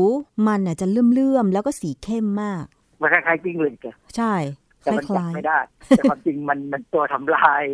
[0.46, 2.64] มันน่ะจะเลื่อมๆ แล้วก็สีเข้มมาก
[3.04, 4.34] มันคล้ายๆจิ้งหรีดอะใช่
[4.82, 7.64] คแต่มันจับล้ายไม่ได้ แต่ความจริงมันมันตัวทำลาย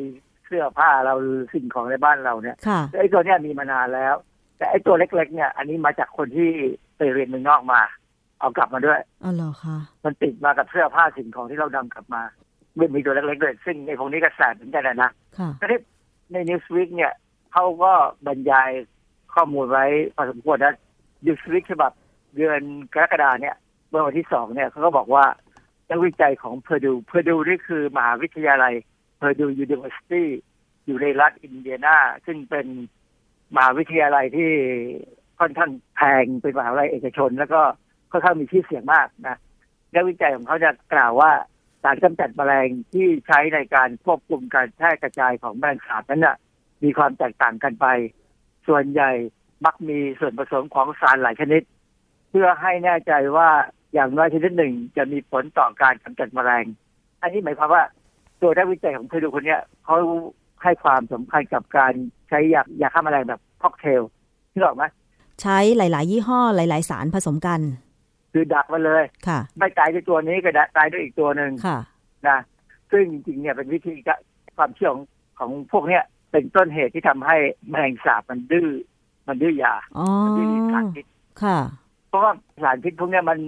[0.46, 4.14] เสื้อผ้าเราหรือสิ่งของในบ้านเราเนี่ยๆค่ะไอ้ตัวเนี้ยมีมานานแล้ว
[4.58, 6.50] แต่ไอ้ตัวเล็ก ๆ เนี่ย อันนี้มาจากคนที่
[6.96, 7.80] ไปเรียนเมืองนอกมา
[8.40, 12.22] เอากลับมาด้วยอ๋อเหรอคะมันติดมากับเสื้อผ้าสิ่งของที่เรานำกลับมา
[12.76, 15.80] ไม่มีตัวเล็กๆด้วยซึ่งในพวกนี้ก็แสบเหมือนกันนะค่ะก็ที่
[16.32, 17.12] ใน Newsweek เนี่ย
[17.52, 17.92] เขาก็
[18.26, 18.70] บรรยาย
[19.34, 20.74] ข้อมูลไว้พอสมควรนะ
[21.26, 21.92] Newsweek ฉบับ
[22.34, 22.60] เดือน
[22.94, 23.56] กรกฎาเนี่ย
[23.90, 25.24] เมื่อวันที่สองเนี่ยเขาก็บอกว่า
[25.90, 28.74] นักวิจัยของ Purdue Purdue นี่คือมหาวิทยาลัย
[29.18, 30.24] เพอร์ดู University
[30.86, 32.66] อยู่ในรัฐอินเดียนา ซึ่งเป็น
[33.54, 34.50] มหาวิทยาลัยที่
[35.40, 37.60] ค่อนข้างแพงเป็นมหาวิทยาลัยเอกชน แล้วก็
[38.12, 39.38] ค่อนข้างมีชื่อเสียงมากนะ
[39.94, 41.32] นักวิจัยของเขาจะกล่าวว่า
[41.82, 46.36] สารกำจัดแมลงที่ใช้ในการควบคุมการแพร่กระจายของแมลงสาบนั้นน่ะ
[46.82, 47.86] มีความแตกต่างกันไป
[48.68, 49.10] ส่วนใหญ่
[49.64, 51.62] มักมีส่วนผสมของสารหลายชนิด
[52.30, 53.50] เพื่อให้แน่ใจว่า
[53.94, 56.64] อย่างน้อยชนิดหนึ่งจะมีผลต่อการกำจัดแมลง
[57.22, 57.82] อันนี้หมายความว่า
[58.40, 59.96] ตัวนักวิจัยของเพอร์ดูคนเนี้ยเขา
[60.62, 61.92] ให้ความสำคัญกับการ
[62.28, 64.02] ใช้ยายาฆ่าแมลงแบบค็อกเทล
[64.52, 64.84] ที่บอกไหม
[65.42, 67.60] ใช้หลาย ๆ ยี่ห้อหลาย ๆ สารผสมกัน
[68.32, 71.78] คือดักมาเลยค่ะ ไม่ตายด้วยตัวนี้ก็ตายด้วยอีกตัวหนึ่งค่ะ
[72.28, 72.38] นะ
[72.92, 74.20] ซึ่งจริงๆเนี่ยเป็นวิธีการ
[74.56, 75.00] ความเชื่อของ
[75.38, 77.36] ของพวกเนี้ยเป็นต้นเหตุที่ทำให้
[77.70, 78.68] แมลงสาบมันดื้อ
[79.26, 81.06] มันดื้อยาอ๋อมันดื้อสารพิษ
[81.42, 81.58] ค่ะ
[82.08, 82.32] เพราะว่า
[82.62, 83.38] สารพิษพวกเนี้ยมัน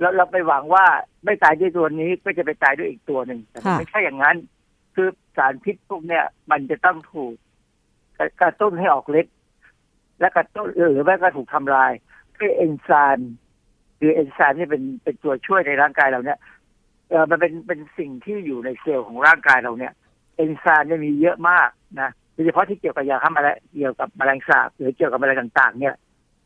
[0.00, 0.84] เราเราไปหวังว่า
[1.24, 4.36] ไม่ตายด้วยตัวนี้ก็จะไปตายด้วยอีกตัวหนึ่งแต่มันค่ะไม่ใช่อย่างนั้น
[4.94, 7.34] คือสารพิษพวกเนี้ยมันจะต้องถูก
[8.18, 9.36] กระกระตุ้นให้ออกฤทธิ์
[10.20, 11.92] และกระตุ้นหรือแม้ก็ถูกทำลาย
[12.36, 13.32] ด้วยเอนไซม์
[13.98, 16.38] คือเอนไซม์นี่เป็นเป็นตัวช่วยในร่างกายเราเนี่ย
[17.10, 19.92] เออมันเป็นเป็นสิ่งที่อยู่ในเซลล์ของร่างกายเราเนี่ย
[20.36, 21.68] เอนไซม์เนี่ยมีเยอะมาก
[22.00, 25.94] นะโดยเฉพาะที่เกี่ยวกับยาฆ่าแมลงเกี่ยวกับแมลงสาบหรือเกี่ยวกับอะไรต่าง ๆ เนี่ย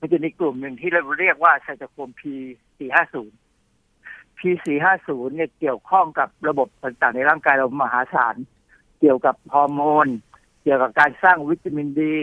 [0.01, 3.17] มันจะมีกลุ่มหนึ่งที่เราเรียกว่าไซโตโครม P450
[4.39, 8.37] P450 เนี่ยเกี่ยวข้องกับระบบต่างๆในร่างกายเรามหาศาล
[9.01, 10.09] เกี่ยวกับฮอร์โมน
[10.63, 12.17] เกี่ยวกับการสร้างวิตามินดี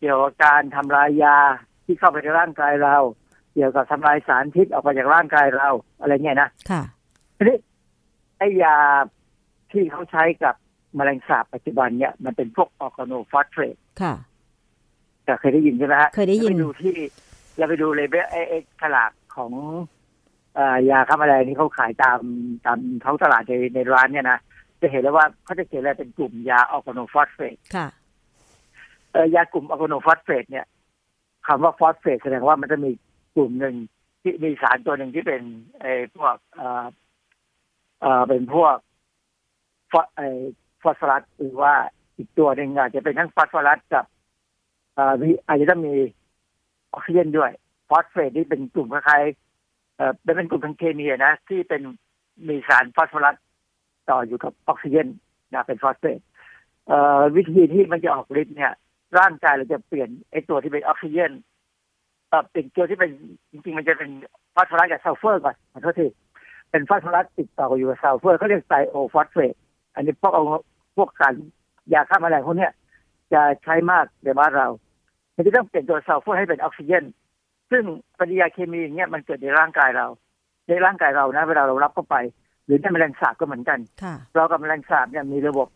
[0.00, 1.38] เกี่ยวกับการทำลายยา
[1.84, 2.96] ที่เข้าไปในร่างกายเรา
[3.54, 5.68] เกี่ยวกับทำลายสารพิษออกไปจากร่างกายเรา
[6.00, 6.82] อะไรเงี้ยนะ ค่ะ
[7.36, 7.58] ทีนี้
[8.38, 8.76] ไอ้ยา
[9.72, 10.54] ที่เขาใช้กับ
[10.96, 14.14] แมลงสาบปัจจุบันเนี่ยมันเป็นพวกออร์แกโนฟอสเฟตค่ะ
[15.24, 16.94] แต่เคยได้ยินใช่ไหมฮะเคยได้ยินเราไปดูที่
[17.58, 19.52] เราไปดู label ไอ้ฉลากของ
[20.54, 22.20] เอ่อยาฆ่าแมลงที่เขาขายตาม
[22.66, 24.38] ตามท้องตลาดในในร้านเนี่ยนะ
[24.80, 27.88] จะเห็นแล้วว่าเขาจะเขียนอะไรเป็นกลุ่มยาออกโนฟอสเฟตค่ะ
[29.12, 30.66] เอ่อยากลุ่มออกโนฟอสเฟตเนี่ย
[31.46, 32.90] คำว่าฟอสเฟตแสดงว่ามันจะมี
[33.36, 33.74] กลุ่มหนึ่ง
[34.22, 35.42] ที่มีสารตัวหนึ่งที่เป็น
[35.80, 36.86] ไอ้พวกเอ่อ
[38.00, 38.76] เอ่อเป็นพวก
[39.90, 40.26] ฟอสไอ้
[40.82, 41.72] ฟอสฟอรัสหรือว่า
[42.16, 44.04] อีกตัวหนึ่งอาจจะเป็นทั้งฟอสฟอรัสกับ
[44.94, 45.04] เอ่
[45.48, 45.94] อาจจะต้องมี
[46.92, 47.50] ออกซิเจนด้วย
[47.88, 51.82] ฟอสเฟตที่เป็นกลุ่มคล้ายๆเป็นเป็นกลุ่มทางเคมีนะที่เป็น
[52.48, 53.36] มีสารฟอสฟอรัส
[54.08, 55.08] ต่ออยู่กับออกซิเจน
[55.52, 56.20] นะเป็นฟอสเฟต
[57.36, 58.72] วิธีที่มันจะออกฤทธิ์เนี่ย
[59.18, 61.32] ร่างกายเราจะเปลี่ยนไอตัวที่เป็นออกซิเจน
[62.28, 63.10] เอ่อเป็นตัวที่เป็น
[63.50, 64.10] จริงๆ มันจะเป็น
[64.54, 66.06] ฟอสฟอรัสกับซัลเฟอร์ก่อนขอโทษที
[66.70, 69.54] เป็นฟอสฟอรัสติดต่ออยู่กับซัลเฟอร์เขาเรียก thiophosphate
[69.94, 70.42] อันนี้พวกเอา
[70.96, 71.34] พวกการ
[71.92, 72.72] ยาฆ่าแมลงพวกเนี้ย
[73.32, 74.68] จะใช้มากในบ้านเรา
[75.34, 77.04] มันจะต้องเปลี่ยนตัวซัลเฟอร์ให้เป็นออกซิเจน
[77.70, 77.84] ซึ่ง
[78.18, 80.06] ปฏิกิริยาเคมีอย่างเงี้ยมันเกิดในร่างกายเรา
[80.68, 82.16] ในร่างกายเรานะเวลาเรารับเข้าไป
[82.64, 85.68] หรือในแมลงสาบก็เหมือนกันค่ะเรากับแมลงสาบเนี่ยมีระบบ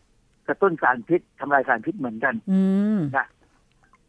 [0.49, 2.61] กระตุ้นสารพิษทำลายสารพิษเหมือนกันอื
[2.99, 3.01] ม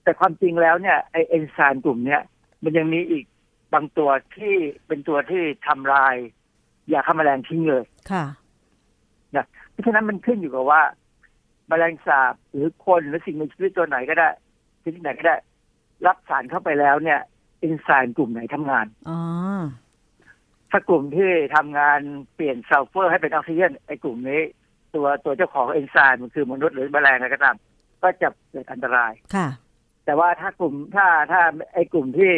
[0.03, 2.21] แต่ความจริงแล้วเนี่ยไอเอนไซม์กลุ่มเนี้ย
[2.63, 3.25] มันยังมีอีก
[3.73, 4.55] บางตัวที่
[4.87, 6.15] เป็นตัวที่ทำลาย
[6.93, 8.25] ยาฆ่าแมลงทิ้งเลยค่ะ
[9.71, 10.81] เพราะฉะนั้นมันขึ้นอยู่กับว่า
[11.67, 14.29] แมลงสาบหรือคนหรือสิ่งมีชีวิตตัวไหนก็ได้
[14.83, 15.35] ชนิดไหนก็ได้
[16.07, 17.19] รับสารเข้าไปแล้วเนี่ย
[17.59, 19.19] เอนไซม์กลุ่มไหนทำงานอ๋อ
[20.71, 21.99] ถ้ากลุ่มที่ทำงาน
[22.35, 24.41] เปลี่ยนซัลเฟอร์ให้เป็นออกซิเจนไอ้กลุ่มนี้
[24.95, 27.55] ตัวตัวเจ้าของเอนไซม์มันคือมนุษย์หรือแมลงอะไรก็ตาม
[28.01, 29.47] ก็จะเกิดอันตรายค่ะ
[30.05, 31.41] แต่ว่าถ้ากลุ่มถ้าถ้า
[31.73, 32.33] ไอ้กลุ่มที่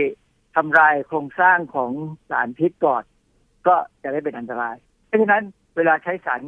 [0.55, 1.91] ทำลายโครงสร้างของ
[2.29, 3.03] สารพิษก่อน
[3.67, 4.75] ก็จะได้เป็นอันตราย
[5.07, 5.43] เพราะฉะนั้น
[5.75, 6.45] เวลาใช้สารก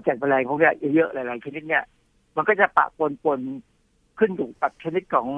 [0.00, 1.84] ำจัดแมลงพวกเนี้ยเยอะๆหลายๆชนิดเนี่ย
[2.36, 5.28] มันก็จะปะปนปนๆขึ้นอยู่กับชนิดของ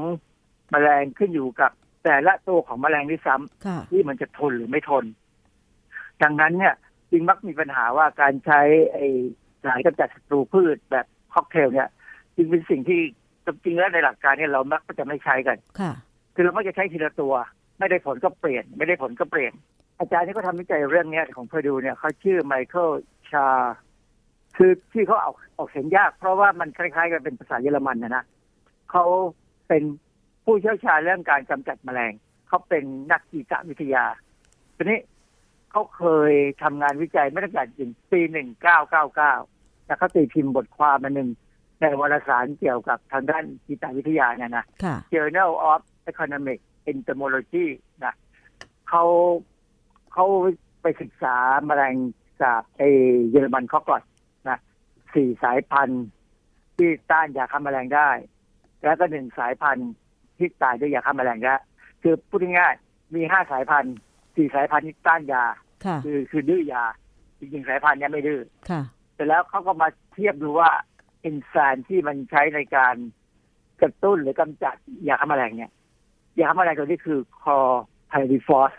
[0.70, 1.70] แมลงขึ้นอยู่กับ
[2.04, 5.04] แต่ละตัวของแมลงด้วยซ้ำค่ะที่มันจะทนหรือไม่ทน
[6.22, 6.74] ดังนั้นเนี่ย
[7.10, 8.60] จึงมักมีปัญหาว่าการใช้
[8.92, 9.06] ไอ้
[9.64, 11.88] สารกำจัดศัตรูพืชแบบค็อกเทลเนี่ย
[12.36, 13.00] จึงเป็นสิ่งที่
[13.44, 15.92] จริงๆแล้วในหลักการเนี่ยเรามักจะไม่ใช้กันค่ะ
[16.34, 17.34] คือเรามักจะใช้ทีละตัว
[17.78, 19.52] ไม่ได้ผลก็เปลี่ยน ไม่ได้ผลก็เปลี่ยน
[19.98, 22.88] อาจารย์ที่เขาทำวิจัยเรื่องเนี้ยของเพอร์ดูเนี่ยเขาชื่อไมเคิล
[23.32, 23.46] ชา
[24.56, 28.24] คือที่เขาออกออกเสียงยาก เพราะว่ามันคล้ายๆ กันเป็นภาษาเยอรมันนะนะ
[28.90, 29.04] เขา
[29.68, 29.82] เป็น
[30.44, 32.12] ผู้เชี่ยวชาญเรื่องการกำจัดแมลง
[32.48, 34.04] เขาเป็นนักกีตวิทยา
[34.76, 35.00] ทีนี้
[35.70, 36.32] เขาเคย
[36.62, 39.34] ทำงานวิจัยไม่ตั้งแต่ถึงปีหนึ่งเก้าเก้าเก้า
[39.84, 41.28] แต่เขาตีพิมพ์บทความมาหนึ่ง
[41.80, 45.80] ในวารสารเกี่ยวกับทางด้านกีตวิทยาเนี่ยนะค่ะ Journal of
[46.10, 46.58] Economic
[46.92, 47.66] Entomology
[48.04, 48.14] นะ
[48.88, 49.04] เขา
[50.12, 50.26] เขา
[50.82, 51.36] ไปศึกษา
[51.66, 51.94] แมลง
[52.40, 52.82] สาบไอ
[53.30, 54.09] เยอรมันเขาก่อนนะ
[55.14, 56.04] สี่สายพันธุ์
[56.76, 58.10] ที่ต้านยาฆ่าแมลงได้
[58.84, 59.90] แล้วก็หนึ่งสายพันธุ์
[60.38, 61.54] ที่ตายด้วยยาฆ่าแมลงได้
[62.02, 63.94] คือพูดง่ายๆมีห้าสายพันธุ์
[64.36, 65.44] สี่สายพันธุ์ที่ต้านยา
[65.84, 66.84] ค่ะคือคือดื้อยา
[67.38, 68.40] จริงๆสายพันธุ์เนี้ยไม่ดื้อ
[68.70, 68.82] ค่ะ
[69.14, 70.70] เสร็จแล้วเขาก็มาเทียบดูว่า
[71.22, 72.94] เอนไซม์ที่มันใช้ในการ
[73.80, 74.74] กระตุ้นหรือกำจัด
[75.08, 75.72] ยาฆ่าแมลงเนี่ย
[76.38, 77.56] ยาฆ่าแมลงตัวนี้คือคอ
[78.08, 78.72] ไพริฟอส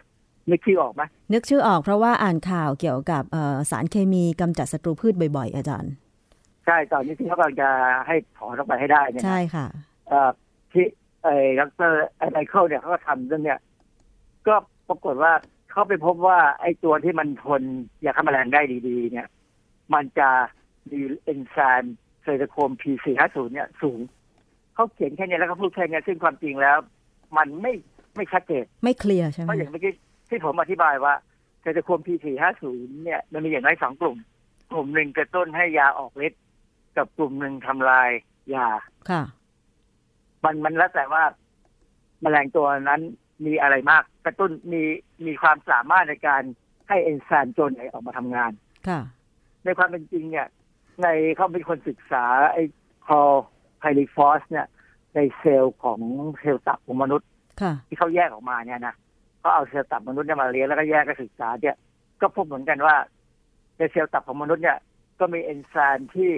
[0.51, 1.01] นึกชื่อออกไหม
[1.33, 5.91] นึกชื่อออกเพราะว่าอ่านข่าวเกี่ยวกับเอ่อสารเคมีกำจัดศัตรูพืชบ่อย ๆ อาจารย์
[6.65, 7.69] ใช่ตอนนี้ที่เขากำลังจะ
[8.07, 9.67] ให้ถอนออกไปให้ได้เนี่ยนะใช่ค่ะ
[10.07, 10.29] เอ่อ
[10.73, 10.85] ที่
[11.23, 11.93] ไอ้ดร
[12.31, 13.59] ไมเคิลเนี่ยเขาก็ทำเรื่องเนี้ย
[14.47, 14.55] ก็
[14.89, 15.33] ปรากฏว่า
[15.71, 17.61] เขาไปพบว่าไอ้ตัวที่มันทน
[18.05, 19.27] ยาฆ่าแมลงได้ดีๆ เนี่ย
[19.93, 20.29] มันจะ
[20.91, 23.99] มีเอนไซม์ cytochrome P450 เนี่ยสูง
[24.73, 26.77] เขาเขียนแค่นี้แล้วก็พูดแค่นี้ซึ่งความจริงแล้ว
[27.37, 27.73] มันไม่
[28.15, 29.93] ไม่ชัดเจนไม่เคลียร์ใช่ไหเพมราะอย่างเมื่อกี้
[30.29, 31.13] ที่ผมอธิบายว่า
[31.61, 32.63] ไซโตโครม P450
[33.03, 34.17] เนี่ยมันมีอย่างไรสองกลุ่ม
[34.71, 36.41] กลุ่มหนึ่งกระตุ้นให้ยาออกฤทธิ์
[36.97, 38.09] กับกลุ่มหนึ่งทำลาย
[38.55, 38.69] ยา
[39.09, 39.23] ค่ะ
[40.43, 41.23] มันมันแล้วแต่ว่า
[42.21, 43.01] แมลงตัวนั้น
[43.45, 44.81] มีอะไรมากกระตุ้นมี
[45.25, 46.43] มีความสามารถในการ
[46.87, 48.51] ให้เอนไซม์ตัวไหนออกมาทำงาน
[48.87, 48.99] ค่ะ
[49.63, 50.47] ในความเป็นจริงเนี่ย
[51.01, 52.63] ในเขาเป็นคนศึกษาไอ้
[53.07, 53.21] คลอร์
[53.79, 54.67] ไพริฟอสเนี่ย
[55.15, 55.99] ในเซลล์ของ
[56.39, 57.29] เซลล์ตับของมนุษย์
[57.61, 58.95] ค่ะที่เขาแยกออกมาเนี่ยนะ
[59.39, 61.77] เขาเอาเซลล์ตับมนุษย์เนี่ยมาเลี้ยงแล้วก็แยกก็ศึกษาเนี่ย
[62.21, 62.95] ก็พบเหมือนกันว่า
[63.77, 64.77] ในเซลล์ตับของมนุษย์เนี่ย
[65.19, 66.31] ก็มีเอนไซม์ที่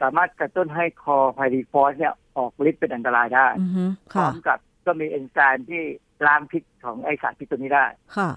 [0.00, 5.82] สามารถกระตุ้นให้คลอร์ไพริฟอสเนี่ยออกฤทธิ์เป็นอันตรายได้อือฮึพร้อค่ะมกับก็มีเอนไซม์ที่
[6.26, 7.86] ล้างพิษของไอสารพิษตัวนี้ได้
[8.16, 8.30] ค่ะ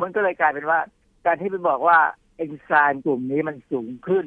[0.00, 0.80] มันก็เลยกลายเป็นว่า
[1.26, 1.98] การที่ไปบอกว่า
[2.36, 4.26] เอนไซม์กลุ่มนี้มันสูงขึ้น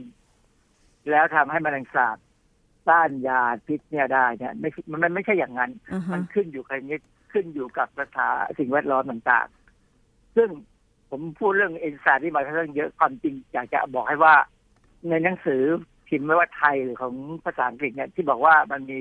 [1.09, 2.17] แล้วทำให้แมลงสาบ
[2.89, 7.01] ต้านยาพิษเนี่ยได้เนี่ยไม่มันมันไม่ใช่อย่างนั้นอือฮะมันขึ้นอยู่กับนิด
[7.33, 10.49] ขึ้นอยู่กับสถาสิ่งแวดล้อมต่างๆ ซึ่ง
[11.09, 14.35] ผมพูดเรื่องเอนไซม์ที่มาค่อนข้างเยอะความจริงอยากจะบอกให้ว่า
[15.09, 15.63] ในหนังสือ
[16.09, 18.99] พิมพ์ไม่ว่าไทยหรือของภาษาอังกฤษเนี่ยที่บอกว่ามันมี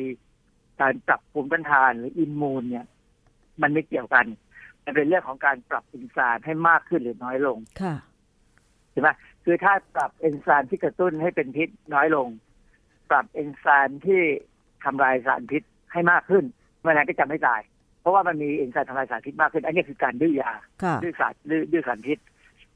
[0.81, 2.87] การปรับภูมิต้านทานหรืออิมมูนเนี่ย
[3.63, 4.27] มันไม่เกี่ยวกัน
[4.85, 7.95] มันเป็นเรื่องของการปรับเอนไซม์ให้มากขึ้นหรือน้อยลงค่ะ
[8.93, 9.09] ใช่ไหม
[9.45, 12.29] คือถ้าปรับเอนไซม์ที่กระตุ้นให้เป็นพิษน้อยลง
[13.11, 14.21] ปรับเอนไซม์ที่
[14.85, 16.45] ทำลายสารพิษให้มากขึ้น
[16.83, 17.61] แมลงก็จะไม่ตาย
[18.01, 20.51] เพราะว่ามันมีเอนไซม์ทำลายสารพิษมากขึ้น อันนี้คือการดื้อยา
[20.83, 22.19] ค่ะดื้อสารดื้อดื้อสารพิษ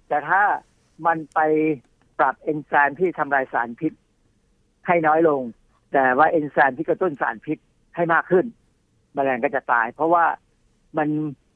[0.09, 0.43] แต่ถ้า
[1.07, 1.41] มันไป
[2.19, 3.93] ปรับเอนไซม์ที่ทำลายสารพิษ
[4.87, 5.43] ให้น้อยลง
[5.93, 7.59] แต่ว่าเอนไซม์ที่กระตุ้นสารพิษ
[7.97, 8.45] ให้มากขึ้น
[9.15, 10.25] แมลงก็จะตาย เพราะว่า
[10.99, 11.09] มัน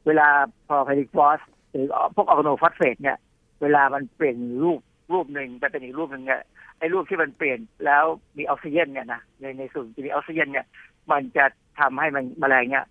[0.06, 0.28] เวลา
[0.68, 3.18] คลอร์ไพริฟอสหรือพวกออร์กาโนฟอสเฟตเนี่ย
[3.62, 4.80] เวลามันเปลี่ยนรูป
[5.12, 6.42] รูปหนึ่งไปเป็นอีกรูปหนึ่งเนี่ย
[6.78, 8.04] ไอ้รูปที่มันเปลี่ยนแล้ว
[8.36, 10.66] มีออกซิเจนเนี่ยนะในในส่วนที่มีออกซิเจนเนี่ย
[11.10, 11.44] มันจะ
[11.80, 12.86] ทำให้มันแมลงเนี่ย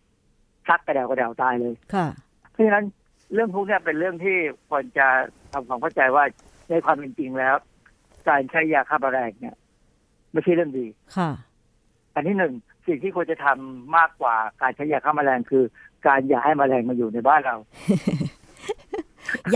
[0.67, 2.07] ชักกระเดวกระเดวตายเลยค่ะ
[2.51, 2.85] เพราะฉะนั้น
[3.33, 4.37] เรื่องพวกเนี้ยเป็นเรื่องที่
[4.69, 5.07] ควรจะ
[5.51, 6.23] ทำความเข้าใจว่า
[6.69, 7.55] ในความเป็นจริงแล้ว
[8.27, 9.55] การใช้ยาฆ่าแมลงเนี่ย
[10.35, 10.85] ไม่ใช่เรื่องดี
[11.17, 11.29] ค่ะ
[12.15, 12.53] อันที่หนึ่ง
[12.87, 15.63] สิ่งที่ควรจะทำมากกว่าการใช้ยาฆ่าแมลงคือ
[16.07, 17.55] การอย่าให้แมลงมาอยู่ในบ้านเรา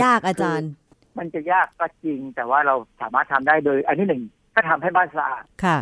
[0.02, 0.70] ยากอาจารย์
[1.18, 4.22] มันจะยากก็จริง แต่ว่าเราสามารถทำได้โดย อันที่หนึ่ง
[4.54, 5.78] ก็ทำให้บ้านสะอาดค่ะ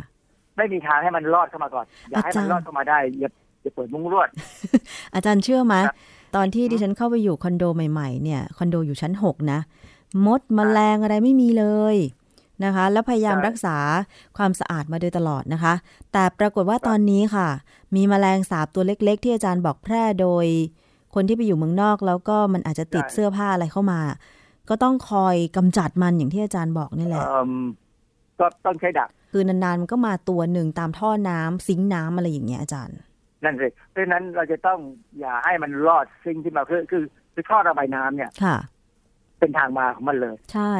[0.56, 3.30] ไม่มีทางให้มันรอดเข้ามาก่อน อย่าให้มันรอดเข้ามาได้อย่า
[3.62, 4.28] อย่าเปิดมุ้งลวด
[5.14, 5.96] อาจารย์เชื่อไหมครับ
[6.36, 9.58] ตอนที่ดิฉันเข้าไปอยู่คอนโดใหม่ ๆ เนี่ย คอนโดอยู่ชั้นหกนะ
[10.26, 11.96] มดมแมลงอะไรไม่มีเลย
[12.64, 13.76] นะคะ แล้วพยายามใช่รักษา
[14.36, 15.74] ความสะอาดมาโดยตลอดนะคะ
[16.12, 17.48] แต่ปรากฏว่าตอนนี้ค่ะ
[17.94, 20.46] มีแมลงสาบตัวเล็ก ๆ ที่อาจารย์บอกแพร่โดย
[21.14, 24.00] คนที่ไปอยู่เมืองนอก แล้วก็มันอาจจะติดเสื้อผ้าอะไรเข้ามา
[24.68, 27.52] ก็ต้องคอยกำจัดมันอย่างที่อาจารย์บอกนี่แหละเอิ่ม
[28.40, 32.98] ก็ต้องใช้ดักคือนานๆมันก็มาตัวหนึ่งตามท่อน้ำซิงค์น้ำอะไรอย่างเงี้ยอาจารย์
[33.44, 34.78] นั่นสิเพราะฉะนั้นเราจะต้อง
[35.20, 37.02] อย่าให้มันรอดซิ่งที่มาคือคือ
[37.34, 38.56] คือท่อระบายน้ำเนี่ยค่ะ
[39.38, 40.74] เป็นทางมาของมันเลย ใช่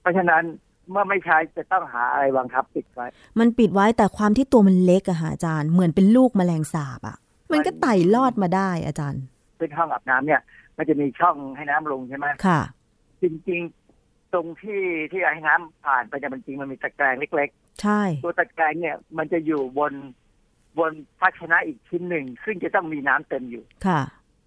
[0.00, 0.42] เพราะฉะนั้น
[0.90, 3.06] เมื่อไม่ใช้จะต้องหาอะไรวางทับปิดไว้
[3.38, 7.16] มันปิดไว้แต่ความที่ตัวมันเล็กอะค่ะอาจารย์ เหมือนเป็นลูกแมลงสาบอะ
[7.52, 9.22] มันก็ไต่ลอดมาได้อาจารย์
[9.58, 10.40] เป็นห้องอาบน้ำเนี่ย
[10.78, 12.60] มันจะมีช่องให้น้ำลงใช่ไหมค่ะ
[13.22, 14.82] จริงๆ ตรงที่
[15.12, 17.50] ที่ให้น้ำผ่านไปเนี่ยมันจริงมันมีตะแกรงเล็ก
[17.82, 19.92] ใช่ๆตัวตะแกรงเนี่ย มันจะอยู่บน
[20.78, 24.00] บนภาชนะอีกชิ้นหนึ่งซึ่งจะต้องมีน้ำเต็มอยู่ค่ะ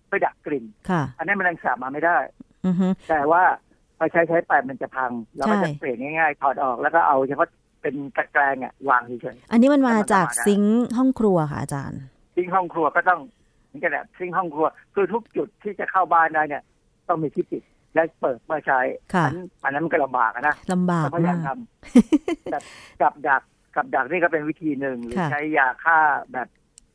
[0.08, 2.18] เพื่อดักกลิ่นค่ะ อันนั้นแมลงสาบมาไม่ได้
[2.66, 3.63] อือฮึแต่ว่าพ
[4.04, 7.48] อใช้ใช้ไปมันจะพัง เราก็ใช่จะเปลี่ยนง่ายๆถอดออกแล้วก็เอาเฉพาะ
[7.82, 13.20] เป็นตะแกรงอะวางเฉยอันนี้มันมาจากธรรมดาซิงค์ห้องครัวค่ะอาจารย์ๆซิงค์ห้องครัวก็ต้อง
[13.68, 16.64] เหมือนกันแหละซิงค์ห้องครัว คือทุกจุดที่จะเข้าบ้านได้เนี่ย
[17.08, 18.80] ต้องมีที่ปิดและเปิดเมื่อใช้
[19.14, 22.60] ค่ะอันอันนั้นมันก็ลำบากอะนะลำบากเราพยายามมากทำแต่
[23.02, 23.42] กับดัก
[23.76, 26.00] กับดักนี่ก็เป็นวิธีหนึ่งหรือค่ะใช้ยาฆ่า
[26.34, 26.48] แบบ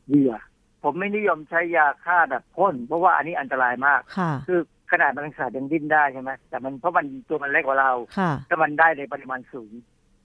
[0.08, 0.34] เหยื่อ
[0.82, 4.60] ผมไม่นิยมใช้ยาฆ่าแบบพ่นเพราะว่าอันนี้อันตรายมากค่ะคือ
[4.92, 9.72] ขนาดแมลงสาบยังดิ้นได้ใช่ไหมแต่มันเพราะมันตัวมันเล็กกว่าเราค่ะถ้ามันได้ในปริมาณสูง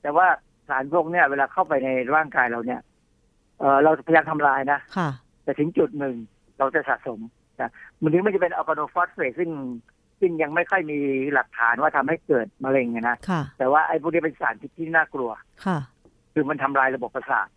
[0.01, 0.27] แต่ว่า
[0.69, 2.81] สารพวกเนี้ยเวลาเข้าไปในร่างกายเราเนี่ย
[3.59, 5.09] เออเราพยายามทำลายนะค่ะ
[5.43, 6.15] แต่ถึงจุดหนึ่ง
[6.59, 7.19] เราจะสะสม
[7.61, 9.49] นะมันถึงมันจะเป็นอัลกาโนฟอสเฟตซึ่ง
[10.19, 10.99] ซึ่งยังไม่ค่อยมี
[11.33, 15.31] หลักฐานว่าทำให้เกิดมะเร็งอะนะค่ะแต่ว่าไอ้พวกนี้เป็นสารพิษที่น่ากลัว
[15.65, 15.77] ค่ะ
[16.33, 17.47] คือมันทำลายระบบประสาท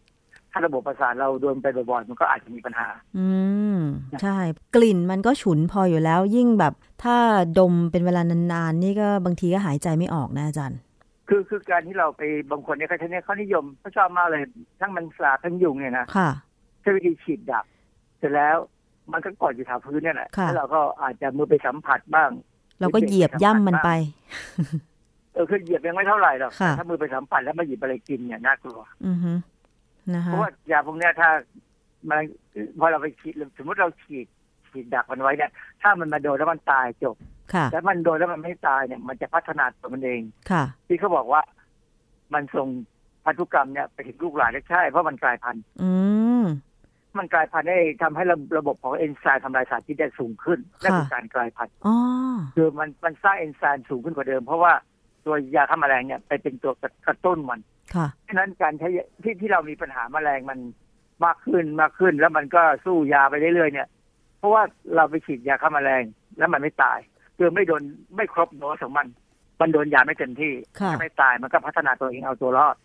[0.57, 2.89] ถ้าระบบประสาทเราโดนไปบ่อยๆมันก็อาจจะมีปัญหา
[3.19, 3.29] อื
[3.77, 3.79] ม
[4.23, 4.39] ใช่
[4.75, 6.73] กลิ่นมันก็ฉุนพออยู่แล้ว ยิ่งแบบ
[7.05, 7.17] ถ้า
[7.59, 10.79] ดมเป็นเวลานานๆ นี่ก็บางทีก็หายใจไม่ออกนะอาจารย์
[11.29, 14.43] คือคือการที่เราไปบางคนเนี่ยเขาใช้เนี่ยเขานิยมเขาชอบมากเลย
[14.81, 16.31] ทั้งมันสาบทั้งยุงเนี่ยนะค่ะ
[16.81, 17.65] ใช้วิธีฉีดดับ
[18.19, 18.57] เสร็จแล้ว
[19.13, 22.31] มันก็กอดอยู่แถวพื้นเนี่ยแหละค่ะแล้วเราก็อาจจะมือไปสัมผัสบ้าง
[22.81, 23.91] เราก็เหยียบย่ำมันไป
[25.35, 29.41] เออคือเหยียบยังไม่เท่าไหร่หรอกค่ะแต่ถ้ามือไปสัมผัสแล้วมาหยิบอะไรกินเนี่ยน่ากลัว อือฮึนะ
[30.25, 31.29] เพคะราะว่ายาพวกเนี้ยถ้า
[32.11, 32.21] มัน
[32.79, 34.27] พอเราไปฉีดสมมติเราฉีด
[34.69, 35.51] ฉีดดักมันไว้เนี่ย
[35.83, 37.17] ถ้ามันมาโดนแล้วมันตายจบ
[37.55, 41.43] ค่ะแต่มันโดนแล้วมันไม่ตายเนี่ย มันจะพัฒนาตัวมันเองค่ะ ที่เขาบอกว่า
[42.35, 42.69] มันส่ง
[43.25, 45.91] พันธุกรรมเนี่ยไปถึงลูกหลานได้ใช่ เพราะมันกลายพันธุ์อื
[46.43, 46.45] ม
[47.19, 51.97] มันกลายพันธุ์ได้ทำให้ระระบบของเอนไซม์ทำลายสารพิษได้สูงขึ้นนั่นคือค่ะการกลายพันธุ์อ๋อ
[52.55, 54.73] คือมันมันสร้างเอนไซม์สูงขึ้นกว่าเดิม เพราะว่า
[55.25, 56.73] ตัวยาฆ่าแมลงเนี่ยไปเป็นตัว
[57.07, 57.61] กระตุ้นมัน
[57.95, 58.89] ค่ะฉะนั้นการใช้
[59.23, 60.59] ที่ที่เรามีปัญหาแมลงมัน
[61.25, 63.89] มากขึ้นมากขึ้น แล้วมันก็สู้ยาไปเรื่อยๆเนี่ย
[64.39, 64.63] เพราะว่า
[64.95, 66.03] เราไปฉีดยาฆ่าแมลง
[66.39, 66.99] แล้วมันไม่ตาย
[67.37, 67.83] คือไม่โดน
[68.17, 69.07] ไม่ครบโดสของมัน
[69.61, 72.77] มันโดนยาไม่เต็มที่ค่ะไม่ตายมันก็พัฒนาตัวเองเอาตัวรอด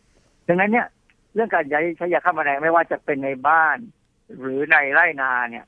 [0.47, 0.87] ดังนั้นเนี่ย
[1.33, 3.77] เรื่องการใช้ใช้ยาฆ่าแมลงไม่ว่าจะเป็นในบ้าน
[4.39, 5.65] หรือในไร่นาเนี่ย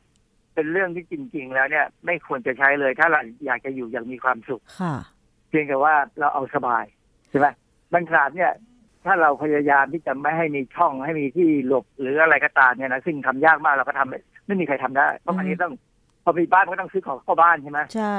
[0.53, 4.95] เป็นเรื่องที่จริง ๆ แล้วเนี่ย ไม่ควรจะใช้เลย ถ้าเราอยากจะอยู่อย่างมีความสุขค่ะ
[5.49, 6.85] เพียงแต่ว่าเราเอาสบาย
[7.29, 7.47] ใช่ไหม
[7.93, 8.51] บางครั้งเนี่ย
[9.05, 15.73] ถ้าเราพยายามที่จะไม่ให้มีช่องให้มีที่หลบหรืออะไรก็ตามเนี่ยนะซึ่งทำยากมากเราก็ทำไม่ไม่มีใครทำได้เพราะอันนี้ต้อง
[16.23, 18.17] พอมีบ้านก็ต้องซื้อของเข้าบ้านใช่ไหมใช่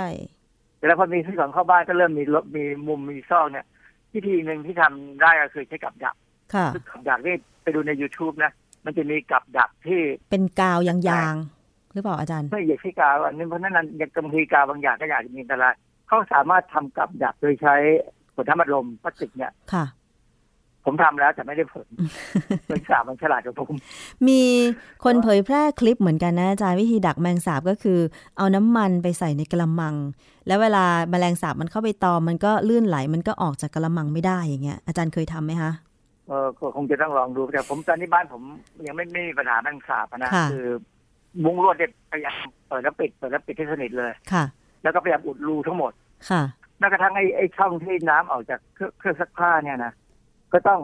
[0.79, 3.67] แต่แล้วพอมีซื้อของเข้าบ้านก็เริ่มมีลบมีมุมมีซอกเนี่ย
[4.15, 6.17] วิธีหนึ่งที่ทำได้ก็คือใช้กับดัก
[6.55, 8.53] ค่ะคือกับดักนี่ไปดูใน youtube นะ
[8.85, 10.97] มันจะมีกับดักที่เป็นกาวยา
[11.33, 15.75] งๆหรือเปล่าอาจารย์ไม่เหยียดที่กาวอันนี้เพราะฉะนั้นยังบางทีกาวบางอย่างก็อยากจะมีอันตราย
[16.09, 17.75] เขาสามารถทำกับดักโดยใช้
[18.35, 19.85] ขวดน้ำอัดลมพลาสติกเนี่ยค่ะ
[20.85, 21.87] ผมทำแล้วแต่ไม่ได้ผล
[22.67, 23.75] เป็นสาบมันฉลาดกว่าผม
[24.29, 24.41] มี
[25.05, 27.99] คนเผยแพร่คลิปเหมือนกันนะอาจารย์วิธีดักแมงสาบก็คือ
[28.37, 29.95] เอาน้ำมันไปใส่ในกระมัง
[30.47, 35.73] แล้วเวลาแมลงสาบมันเข้าไปตอมมันก็ลื่นไหลมันก็ออกจากกระมังไม่ได้อย่างเงี้ยอาจารย์เคยทำไหมคะ
[36.29, 38.43] เออก็คงจะต้องลองดูแต่ผมตอนนี้บ้านผม
[38.87, 40.67] ยังไม่ไม่มีปัญหาแมงสาบอะนะค่ะคือ
[41.45, 42.37] มุ้งลวดเนี่ยพยายาม
[42.69, 44.45] เปิดแล้วปิดเปิดแล้วปิดให้สนิทเลยค่ะ
[44.83, 45.93] แล้วก็พยายามอุดรูทั้งหมด
[46.31, 46.43] ค่ะ
[46.79, 49.93] แม้กระทั่งไอ้ไอ้ช่องที่น้ำออกจากเครื่องเครื่องซักผ้าเนี่ยนะ
[50.55, 50.81] ก็ต้อง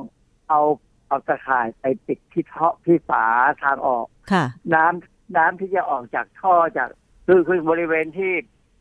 [0.49, 0.61] เอา
[1.09, 3.25] เอาตะข่ายไปปิดที่ท่อที่ฝา
[3.65, 4.45] ทางออก ค่ะ
[4.75, 6.89] น้ำน้ำที่จะออกจากท่อจาก
[7.27, 8.33] คือคือบริเวณที่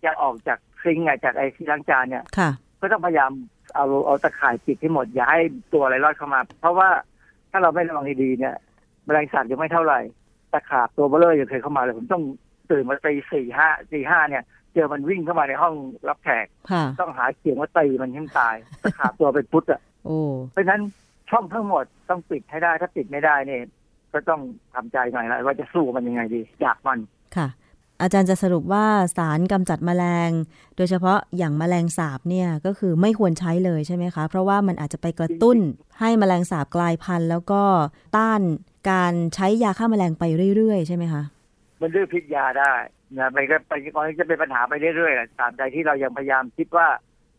[0.06, 2.50] จะออกจากซิงค์อะจากไอ้ที่ล้างจานเนี่ย ค่ะ
[2.82, 3.32] ก็ต้องพยายาม
[3.76, 5.42] เอาเอาตะข่ายปิดให้หมดอย่าให้
[5.74, 6.90] ตัวอะไรรอดเข้ามา เพราะว่า
[7.52, 8.56] ถ้าเราไม่ระวังดีๆเนี่ย
[9.06, 10.00] แมลงสาบยังไม่เท่าไหร่
[10.54, 12.24] ตะขาบตัวเบลเลอร์ยังเคยเข้ามาเลยผมต้อง
[12.72, 15.74] ตื่นมาตีสี่ห้าตีห้าเนี่ย เจอมันวิ่งเข้ามาในห้อง
[16.08, 20.20] รับแขก ค่ะ ต้องหาเขียงว่าตีมันให้มันตายตะขาบตัวเป็นพุทธอะ โอ้
[20.54, 20.82] เพราะฉะนั้น
[21.30, 23.62] ช่องทั้งหมดต้องปิดให้ได้ถ้าปิดไม่ได้เนี่ย
[24.14, 24.42] ก็ต้อง
[24.74, 27.00] ทำใจหน่อยละว่าจะสู้มันยังไงดีอยากมัน
[27.38, 27.48] ค่ะ
[28.02, 28.86] อาจารย์จะสรุปว่า
[29.18, 30.32] สารกำจัดแมลง
[30.76, 35.58] โดยเฉพาะอย่างแมลงสาบเนี่ยก็คือไม่ควรใช้เลยใช่ไหมคะ เพราะว่ามันอาจจะไปกระตุ้น
[36.00, 37.64] ให้แมลงสาบกลายพันธุ์ แล้วก็
[38.18, 38.42] ต้าน
[38.92, 40.24] การใช้ยาฆ่าแมลงไป
[40.56, 41.24] เรื่อยๆ ใช่ไหมคะ
[41.82, 42.74] มันดื้อพิษยาได้
[43.18, 46.88] นะมันก็ไปมันจะเป็นปัญหาไปเรื่อยๆแหละตามใจที่เรายังพยายามคิดว่า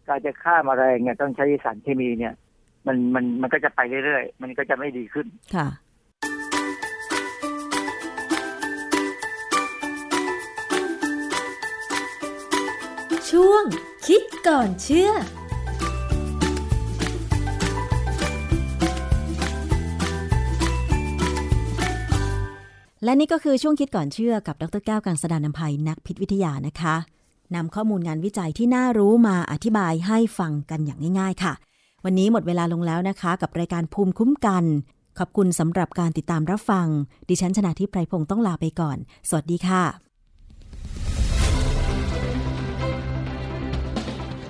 [0.09, 2.35] การจะฆ่ามาแมลงเนี่ยต้องใช้สารเคมีเนี่ย
[2.87, 5.27] มันมันมันก็จะไปเรื่อยๆ มันก็จะไม่ดีขึ้น
[5.57, 5.69] ค่ะ
[13.31, 13.65] ช่วง
[14.07, 15.11] คิดก่อนเชื่อ
[23.05, 26.97] และนี่ก็คือช่วงคิดก่อนเชื่อกับดรแก้วกังสดานนภัยนักพิษวิทยานะคะ
[27.55, 31.53] นำข้อมูลงานวิจัยที่น่ารู้มาอธิบายให้ฟังกันอย่างง่าย ๆ ค่ะ
[32.05, 34.65] วันนี้หมดเวลาลงแล้วนะคะ กับรายการภูมิคุ้มกัน
[35.19, 36.87] ขอบคุณสำหรับการติดตามรับฟัง
[37.29, 38.97] ดิฉันชนะทิพไพรพงศ์ต้องลาไปก่อน
[39.29, 39.85] สวัสดีค่ะ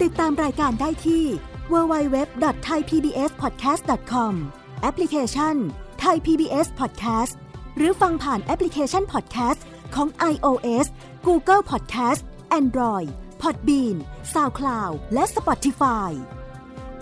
[0.02, 1.24] ติดตามรายการได้ที่
[1.72, 4.32] www.thaipbspodcast.com
[4.82, 5.54] แอปพลิเคชัน
[6.04, 7.34] Thai PBS Podcast
[7.76, 9.60] หรือฟังผ่านแอปพลิเคชัน Podcast
[9.94, 10.86] ของ iOS
[11.26, 12.22] Google Podcast
[12.60, 13.08] Android
[13.42, 13.96] Podbean
[14.32, 16.10] SoundCloud และ Spotify